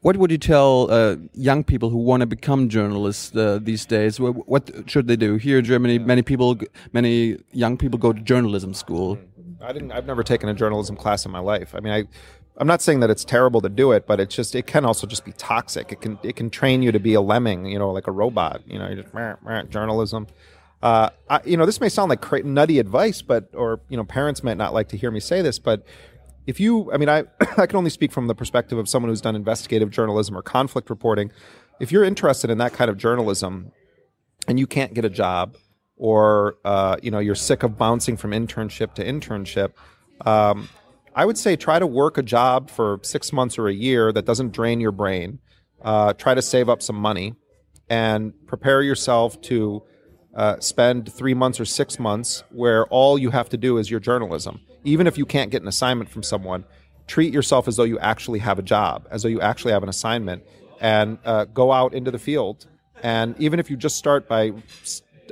what 0.01 0.17
would 0.17 0.32
you 0.32 0.38
tell 0.38 0.91
uh, 0.91 1.15
young 1.34 1.63
people 1.63 1.89
who 1.89 1.97
want 1.97 2.21
to 2.21 2.27
become 2.27 2.67
journalists 2.67 3.36
uh, 3.36 3.60
these 3.62 3.86
days? 3.86 4.19
What, 4.19 4.47
what, 4.49 4.69
should 4.86 5.08
they 5.08 5.15
do? 5.15 5.36
Here 5.36 5.60
in 5.60 5.65
Germany, 5.65 5.97
many 5.99 6.21
people, 6.21 6.58
many 6.91 7.38
young 7.51 7.77
people 7.77 7.97
go 7.97 8.12
to 8.12 8.19
journalism 8.19 8.73
school. 8.73 9.17
I 9.62 9.71
didn't. 9.71 9.93
I've 9.93 10.06
never 10.06 10.23
taken 10.23 10.49
a 10.49 10.53
journalism 10.53 10.97
class 10.97 11.25
in 11.25 11.32
my 11.32 11.39
life. 11.39 11.73
I 11.73 11.79
mean, 11.79 11.93
I 11.93 12.03
I'm 12.57 12.67
not 12.67 12.81
saying 12.81 12.99
that 12.99 13.09
it's 13.09 13.25
terrible 13.25 13.61
to 13.61 13.69
do 13.69 13.91
it, 13.91 14.05
but 14.05 14.19
it's 14.19 14.35
just 14.35 14.53
it 14.53 14.67
can 14.67 14.85
also 14.85 15.07
just 15.07 15.25
be 15.25 15.31
toxic. 15.33 15.91
It 15.91 16.01
can 16.01 16.19
it 16.23 16.35
can 16.35 16.49
train 16.49 16.83
you 16.83 16.91
to 16.91 16.99
be 16.99 17.13
a 17.13 17.21
lemming, 17.21 17.65
you 17.65 17.79
know, 17.79 17.91
like 17.91 18.07
a 18.07 18.11
robot. 18.11 18.61
You 18.67 18.79
know, 18.79 18.93
just 18.93 19.13
meh, 19.13 19.35
meh, 19.43 19.63
journalism. 19.63 20.27
Uh, 20.81 21.09
I, 21.29 21.39
you 21.45 21.57
know, 21.57 21.65
this 21.65 21.79
may 21.79 21.89
sound 21.89 22.09
like 22.09 22.45
nutty 22.45 22.77
advice, 22.77 23.21
but 23.21 23.49
or 23.53 23.79
you 23.89 23.97
know, 23.97 24.03
parents 24.03 24.43
might 24.43 24.57
not 24.57 24.73
like 24.73 24.89
to 24.89 24.97
hear 24.97 25.11
me 25.11 25.19
say 25.19 25.41
this, 25.41 25.57
but 25.57 25.83
if 26.45 26.59
you, 26.59 26.91
I 26.91 26.97
mean, 26.97 27.09
I 27.09 27.23
I 27.57 27.65
can 27.65 27.77
only 27.77 27.89
speak 27.89 28.11
from 28.11 28.27
the 28.27 28.35
perspective 28.35 28.77
of 28.77 28.87
someone 28.87 29.09
who's 29.09 29.21
done 29.21 29.35
investigative 29.35 29.89
journalism 29.89 30.37
or 30.37 30.41
conflict 30.41 30.89
reporting. 30.89 31.31
If 31.79 31.91
you're 31.91 32.03
interested 32.03 32.49
in 32.49 32.59
that 32.59 32.73
kind 32.73 32.89
of 32.91 32.97
journalism, 32.97 33.71
and 34.47 34.59
you 34.59 34.67
can't 34.67 34.93
get 34.93 35.05
a 35.05 35.09
job, 35.09 35.55
or 35.97 36.57
uh, 36.65 36.97
you 37.01 37.09
know, 37.09 37.19
you're 37.19 37.33
sick 37.33 37.63
of 37.63 37.77
bouncing 37.77 38.17
from 38.17 38.31
internship 38.31 38.93
to 38.95 39.05
internship. 39.05 39.71
Um, 40.25 40.69
I 41.15 41.26
would 41.26 41.38
say 41.38 41.56
try 41.56 41.80
to 41.80 41.88
work 41.88 42.17
a 42.17 42.23
job 42.23 42.69
for 42.69 42.99
six 43.04 43.32
months 43.32 43.58
or 43.58 43.67
a 43.67 43.73
year 43.73 44.12
that 44.12 44.26
doesn't 44.26 44.52
drain 44.52 44.80
your 44.80 44.91
brain. 44.91 45.39
Uh, 45.82 46.13
try 46.13 46.34
to 46.34 46.41
save 46.41 46.69
up 46.69 46.82
some 46.82 46.95
money 46.95 47.36
and 47.89 48.34
prepare 48.47 48.82
yourself 48.82 49.39
to 49.41 49.84
uh, 50.34 50.60
spend 50.60 51.12
three 51.12 51.34
months 51.34 51.60
or 51.60 51.65
six 51.65 51.99
months 51.99 52.43
where 52.49 52.86
all 52.88 53.19
you 53.19 53.30
have 53.30 53.49
to 53.49 53.58
do 53.58 53.78
is 53.78 53.91
your 53.91 53.99
journalism. 53.99 54.62
Even 54.84 55.06
if 55.06 55.17
you 55.17 55.26
can't 55.26 55.52
get 55.52 55.62
an 55.62 55.67
assignment 55.67 56.10
from 56.10 56.23
someone, 56.23 56.65
treat 57.06 57.34
yourself 57.34 57.67
as 57.67 57.76
though 57.76 57.84
you 57.84 57.99
actually 57.99 58.39
have 58.39 58.58
a 58.58 58.63
job, 58.63 59.08
as 59.12 59.23
though 59.23 59.30
you 59.30 59.41
actually 59.41 59.73
have 59.73 59.84
an 59.84 59.89
assignment, 59.89 60.43
and 60.80 61.19
uh, 61.26 61.45
go 61.45 61.71
out 61.71 61.93
into 61.93 62.10
the 62.10 62.19
field. 62.19 62.65
And 63.04 63.36
even 63.39 63.60
if 63.60 63.69
you 63.69 63.78
just 63.78 63.97
start 63.97 64.28
by 64.28 64.54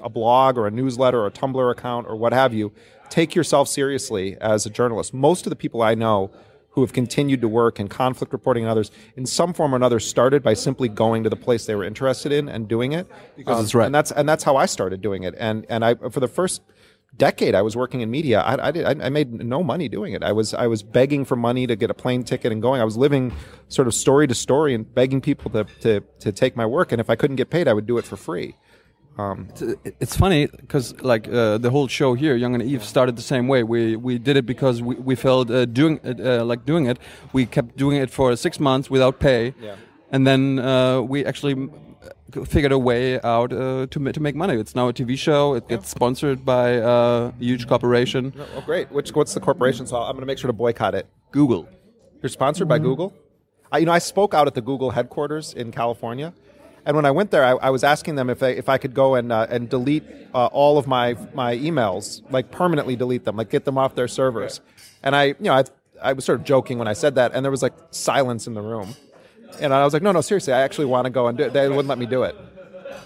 a 0.03 0.09
blog 0.09 0.57
or 0.57 0.67
a 0.67 0.71
newsletter 0.71 1.19
or 1.19 1.27
a 1.27 1.31
Tumblr 1.31 1.71
account 1.71 2.07
or 2.07 2.15
what 2.15 2.33
have 2.33 2.53
you, 2.53 2.71
take 3.09 3.35
yourself 3.35 3.67
seriously 3.67 4.37
as 4.39 4.65
a 4.65 4.69
journalist. 4.69 5.13
Most 5.13 5.45
of 5.45 5.49
the 5.49 5.55
people 5.55 5.81
I 5.81 5.95
know 5.95 6.31
who 6.71 6.81
have 6.81 6.93
continued 6.93 7.41
to 7.41 7.47
work 7.47 7.79
in 7.79 7.87
conflict 7.89 8.31
reporting 8.31 8.63
and 8.63 8.71
others 8.71 8.91
in 9.15 9.25
some 9.25 9.53
form 9.53 9.73
or 9.73 9.75
another 9.75 9.99
started 9.99 10.41
by 10.41 10.53
simply 10.53 10.87
going 10.87 11.23
to 11.23 11.29
the 11.29 11.35
place 11.35 11.65
they 11.65 11.75
were 11.75 11.83
interested 11.83 12.31
in 12.31 12.47
and 12.47 12.67
doing 12.67 12.93
it. 12.93 13.07
Because 13.35 13.57
um, 13.57 13.63
it's 13.65 13.75
right. 13.75 13.85
and 13.85 13.95
that's 13.95 14.11
and 14.11 14.27
that's 14.27 14.43
how 14.43 14.55
I 14.55 14.65
started 14.65 15.01
doing 15.01 15.23
it. 15.23 15.35
And 15.37 15.65
and 15.69 15.83
I 15.83 15.95
for 15.95 16.19
the 16.19 16.29
first 16.29 16.61
decade 17.17 17.55
I 17.55 17.61
was 17.61 17.75
working 17.75 17.99
in 17.99 18.09
media 18.09 18.39
I, 18.39 18.69
I, 18.69 18.71
did, 18.71 18.85
I 18.85 19.09
made 19.09 19.33
no 19.33 19.63
money 19.63 19.89
doing 19.89 20.13
it. 20.13 20.23
I 20.23 20.31
was 20.31 20.53
I 20.53 20.67
was 20.67 20.81
begging 20.81 21.25
for 21.25 21.35
money 21.35 21.67
to 21.67 21.75
get 21.75 21.89
a 21.89 21.93
plane 21.93 22.23
ticket 22.23 22.53
and 22.53 22.61
going. 22.61 22.79
I 22.79 22.85
was 22.85 22.95
living 22.95 23.33
sort 23.67 23.89
of 23.89 23.93
story 23.93 24.27
to 24.27 24.33
story 24.33 24.73
and 24.73 24.91
begging 24.95 25.19
people 25.19 25.51
to 25.51 25.65
to 25.81 25.99
to 26.19 26.31
take 26.31 26.55
my 26.55 26.65
work. 26.65 26.93
And 26.93 27.01
if 27.01 27.09
I 27.09 27.17
couldn't 27.17 27.35
get 27.35 27.49
paid 27.49 27.67
I 27.67 27.73
would 27.73 27.85
do 27.85 27.97
it 27.97 28.05
for 28.05 28.15
free 28.15 28.55
um, 29.17 29.47
it's, 29.49 29.61
it's, 29.99 30.15
funny 30.15 30.47
because 30.47 30.99
like 31.01 31.27
uh, 31.27 31.57
the 31.57 31.69
whole 31.69 31.87
show 31.87 32.13
here, 32.13 32.35
Young 32.35 32.53
and 32.55 32.63
Eve, 32.63 32.83
started 32.83 33.17
the 33.17 33.21
same 33.21 33.47
way. 33.47 33.61
We 33.61 33.95
we 33.95 34.17
did 34.17 34.37
it 34.37 34.45
because 34.45 34.81
we, 34.81 34.95
we 34.95 35.15
felt 35.15 35.51
uh, 35.51 35.65
doing 35.65 35.99
it, 36.03 36.19
uh, 36.19 36.45
like 36.45 36.65
doing 36.65 36.85
it. 36.85 36.97
We 37.33 37.45
kept 37.45 37.75
doing 37.75 37.97
it 37.97 38.09
for 38.09 38.35
six 38.35 38.59
months 38.59 38.89
without 38.89 39.19
pay, 39.19 39.53
yeah. 39.61 39.75
and 40.11 40.25
then 40.25 40.59
uh, 40.59 41.01
we 41.01 41.25
actually 41.25 41.69
figured 42.45 42.71
a 42.71 42.79
way 42.79 43.19
out 43.21 43.51
uh, 43.51 43.87
to 43.91 44.11
to 44.11 44.19
make 44.19 44.35
money. 44.35 44.55
It's 44.55 44.75
now 44.75 44.87
a 44.87 44.93
TV 44.93 45.17
show. 45.17 45.55
It 45.55 45.67
gets 45.67 45.89
sponsored 45.89 46.45
by 46.45 46.77
uh, 46.79 47.31
a 47.39 47.43
huge 47.43 47.67
corporation. 47.67 48.33
Oh, 48.55 48.61
great! 48.61 48.91
Which 48.91 49.13
what's 49.13 49.33
the 49.33 49.41
corporation? 49.41 49.87
So 49.87 49.97
I'm 49.97 50.13
going 50.13 50.21
to 50.21 50.25
make 50.25 50.37
sure 50.37 50.47
to 50.47 50.53
boycott 50.53 50.95
it. 50.95 51.05
Google. 51.31 51.67
You're 52.21 52.29
sponsored 52.29 52.67
mm 52.67 52.71
-hmm. 52.71 52.83
by 52.83 52.87
mm-hmm. 52.87 52.95
Google. 52.95 53.13
I, 53.73 53.77
you 53.79 53.85
know, 53.85 53.95
I 53.95 53.99
spoke 53.99 54.37
out 54.37 54.47
at 54.47 54.53
the 54.53 54.61
Google 54.61 54.91
headquarters 54.91 55.53
in 55.53 55.71
California 55.71 56.33
and 56.85 56.95
when 56.95 57.05
I 57.05 57.11
went 57.11 57.31
there, 57.31 57.43
I, 57.43 57.51
I 57.51 57.69
was 57.69 57.83
asking 57.83 58.15
them 58.15 58.29
if 58.29 58.39
they, 58.39 58.57
if 58.57 58.67
I 58.67 58.77
could 58.77 58.93
go 58.93 59.15
and 59.15 59.31
uh, 59.31 59.47
and 59.49 59.69
delete 59.69 60.03
uh, 60.33 60.47
all 60.47 60.77
of 60.77 60.87
my 60.87 61.15
my 61.33 61.55
emails, 61.55 62.21
like 62.31 62.51
permanently 62.51 62.95
delete 62.95 63.25
them, 63.25 63.37
like 63.37 63.49
get 63.49 63.65
them 63.65 63.77
off 63.77 63.95
their 63.95 64.07
servers. 64.07 64.61
And 65.03 65.15
I, 65.15 65.25
you 65.25 65.35
know, 65.39 65.53
I, 65.53 65.63
I 66.01 66.13
was 66.13 66.25
sort 66.25 66.39
of 66.39 66.45
joking 66.45 66.77
when 66.79 66.87
I 66.87 66.93
said 66.93 67.15
that, 67.15 67.33
and 67.33 67.45
there 67.45 67.51
was 67.51 67.61
like 67.61 67.73
silence 67.91 68.47
in 68.47 68.53
the 68.53 68.61
room. 68.61 68.95
And 69.59 69.73
I 69.73 69.83
was 69.83 69.93
like, 69.93 70.01
no, 70.01 70.11
no, 70.11 70.21
seriously, 70.21 70.53
I 70.53 70.61
actually 70.61 70.85
want 70.85 71.05
to 71.05 71.11
go 71.11 71.27
and 71.27 71.37
do 71.37 71.43
it. 71.43 71.53
They 71.53 71.67
wouldn't 71.67 71.87
let 71.87 71.99
me 71.99 72.05
do 72.05 72.23
it. 72.23 72.35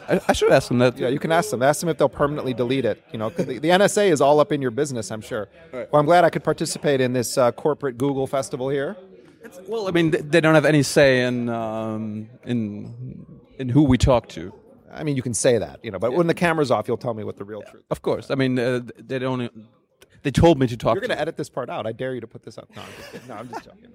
I, 0.08 0.22
I 0.28 0.34
should 0.34 0.52
ask 0.52 0.68
them 0.68 0.78
that. 0.80 0.98
Yeah, 0.98 1.10
you 1.10 1.20
can 1.20 1.32
ask 1.32 1.50
them. 1.50 1.62
Ask 1.62 1.80
them 1.80 1.90
if 1.90 1.98
they'll 1.98 2.08
permanently 2.08 2.54
delete 2.54 2.86
it. 2.86 3.04
You 3.12 3.20
know, 3.20 3.30
the, 3.30 3.44
the, 3.44 3.70
NSA 3.70 4.10
is 4.10 4.22
all 4.22 4.40
up 4.40 4.52
in 4.52 4.62
your 4.62 4.72
business, 4.72 5.12
I'm 5.12 5.22
sure. 5.22 5.50
Well, 5.74 5.88
I'm 5.94 6.06
glad 6.06 6.24
I 6.24 6.30
could 6.30 6.44
participate 6.44 7.02
in 7.02 7.14
this 7.14 7.38
uh, 7.38 7.52
corporate 7.52 7.98
Google 7.98 8.28
festival 8.28 8.70
here. 8.70 8.96
It's, 9.44 9.60
well, 9.68 9.88
I 9.88 9.92
mean, 9.92 10.12
they 10.12 10.42
don't 10.42 10.56
have 10.56 10.66
any 10.66 10.84
say 10.84 11.24
in 11.24 11.50
um, 11.50 12.30
in 12.46 13.26
in 13.60 13.70
who 13.70 13.84
we 13.84 13.98
talk 13.98 14.30
to. 14.30 14.54
I 14.92 15.04
mean, 15.04 15.16
you 15.16 15.22
can 15.22 15.34
say 15.34 15.58
that, 15.58 15.84
you 15.84 15.92
know, 15.92 16.00
but 16.00 16.12
yeah. 16.12 16.18
when 16.18 16.28
the 16.28 16.34
camera's 16.34 16.72
off, 16.72 16.88
you'll 16.88 16.98
tell 16.98 17.14
me 17.14 17.24
what 17.24 17.38
the 17.38 17.44
real 17.44 17.62
yeah. 17.66 17.72
truth. 17.72 17.84
Of 17.92 18.02
course. 18.02 18.32
I 18.32 18.36
mean, 18.36 18.58
uh, 18.58 18.82
they 18.98 19.20
don't. 19.20 19.52
They 20.24 20.32
told 20.32 20.58
me 20.58 20.68
to 20.68 20.78
talk. 20.78 20.96
You're 20.96 21.02
going 21.02 21.16
to 21.16 21.20
edit 21.20 21.38
this 21.38 21.50
part 21.50 21.70
out. 21.70 21.86
I 21.86 21.92
dare 21.92 22.16
you 22.16 22.22
to 22.22 22.28
put 22.28 22.44
this 22.44 22.58
up. 22.58 22.70
No, 22.76 22.82
I'm 22.82 22.88
just 22.98 23.12
kidding. 23.12 23.28
No, 23.28 23.34
I'm 23.36 23.50
just 23.50 23.66
joking. 23.66 23.94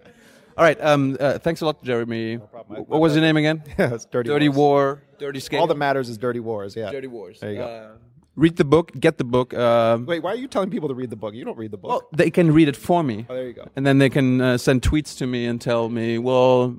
All 0.56 0.64
right. 0.64 0.80
Um, 0.80 1.16
uh, 1.18 1.38
thanks 1.38 1.60
a 1.60 1.66
lot, 1.66 1.82
Jeremy. 1.82 2.38
problem. 2.38 2.84
what 2.84 3.00
was 3.00 3.14
your 3.14 3.22
name 3.22 3.36
again? 3.36 3.62
Yeah, 3.78 3.94
it's 3.94 4.04
dirty, 4.04 4.28
Dirty. 4.28 4.48
War. 4.48 5.02
Dirty 5.18 5.40
Scahill. 5.40 5.60
All 5.60 5.66
that 5.66 5.76
matters 5.76 6.08
is 6.08 6.18
dirty 6.18 6.40
wars. 6.40 6.76
Yeah. 6.76 6.90
Dirty 6.90 7.06
Wars. 7.06 7.40
There 7.40 7.50
you 7.50 7.58
go. 7.58 7.64
Uh, 7.64 7.90
read 8.36 8.56
the 8.56 8.64
book. 8.64 8.92
Get 8.98 9.18
the 9.18 9.24
book. 9.24 9.54
Um, 9.54 10.06
Wait, 10.06 10.22
why 10.22 10.32
are 10.32 10.36
you 10.36 10.48
telling 10.48 10.70
people 10.70 10.88
to 10.88 10.94
read 10.94 11.10
the 11.10 11.16
book? 11.16 11.34
You 11.34 11.44
don't 11.44 11.58
read 11.58 11.70
the 11.70 11.78
book. 11.78 11.88
well, 11.88 12.08
they 12.14 12.30
can 12.30 12.52
read 12.52 12.68
it 12.68 12.76
for 12.76 13.02
me. 13.02 13.26
oh, 13.28 13.34
there 13.34 13.46
you 13.46 13.52
go. 13.54 13.68
and 13.74 13.86
then 13.86 13.98
they 13.98 14.10
can 14.10 14.40
uh, 14.40 14.58
send 14.58 14.82
tweets 14.82 15.16
to 15.18 15.26
me 15.26 15.46
and 15.46 15.60
tell 15.60 15.88
me, 15.88 16.18
well, 16.18 16.78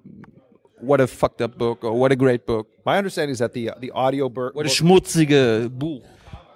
what 0.81 0.99
a 1.01 1.07
fucked 1.07 1.41
up 1.41 1.57
book 1.57 1.83
or 1.83 1.93
what 1.93 2.11
a 2.11 2.15
great 2.15 2.45
book. 2.45 2.67
My 2.85 2.97
understanding 2.97 3.31
is 3.33 3.39
that 3.39 3.53
the 3.53 3.71
the 3.79 3.91
audio 3.91 4.29
book 4.29 4.55
What 4.55 4.65
a 4.65 4.69
schmutzige 4.69 5.69
Buch. 5.69 6.03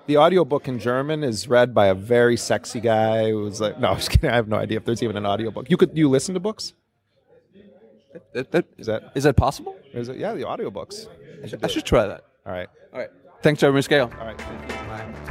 the 0.08 0.18
audiobook 0.18 0.68
in 0.68 0.80
German 0.80 1.24
is 1.24 1.48
read 1.48 1.74
by 1.74 1.88
a 1.88 1.94
very 1.96 2.38
sexy 2.38 2.80
guy 2.80 3.32
who's 3.32 3.60
like 3.62 3.80
no, 3.80 3.90
I'm 3.90 3.98
just 3.98 4.10
kidding. 4.12 4.30
I 4.30 4.36
have 4.36 4.48
no 4.48 4.58
idea 4.58 4.78
if 4.78 4.86
there's 4.86 5.04
even 5.04 5.18
an 5.18 5.26
audiobook. 5.26 5.70
You 5.70 5.78
could 5.78 5.98
you 5.98 6.10
listen 6.10 6.34
to 6.34 6.40
books? 6.40 6.74
That, 8.34 8.52
that, 8.52 8.66
Is 8.78 8.88
that 8.88 9.12
is 9.16 9.24
that 9.26 9.36
possible? 9.36 9.76
is 9.94 10.08
it 10.10 10.18
yeah, 10.18 10.34
the 10.34 10.44
audiobooks. 10.44 11.08
I 11.64 11.68
should 11.68 11.86
try 11.86 12.08
that. 12.08 12.24
All 12.46 12.54
right. 12.54 12.70
All 12.94 13.00
right. 13.00 13.10
Thanks, 13.42 13.60
Jeremy 13.62 13.82
Scahill. 13.82 14.10
All 14.20 14.26
right. 14.28 15.22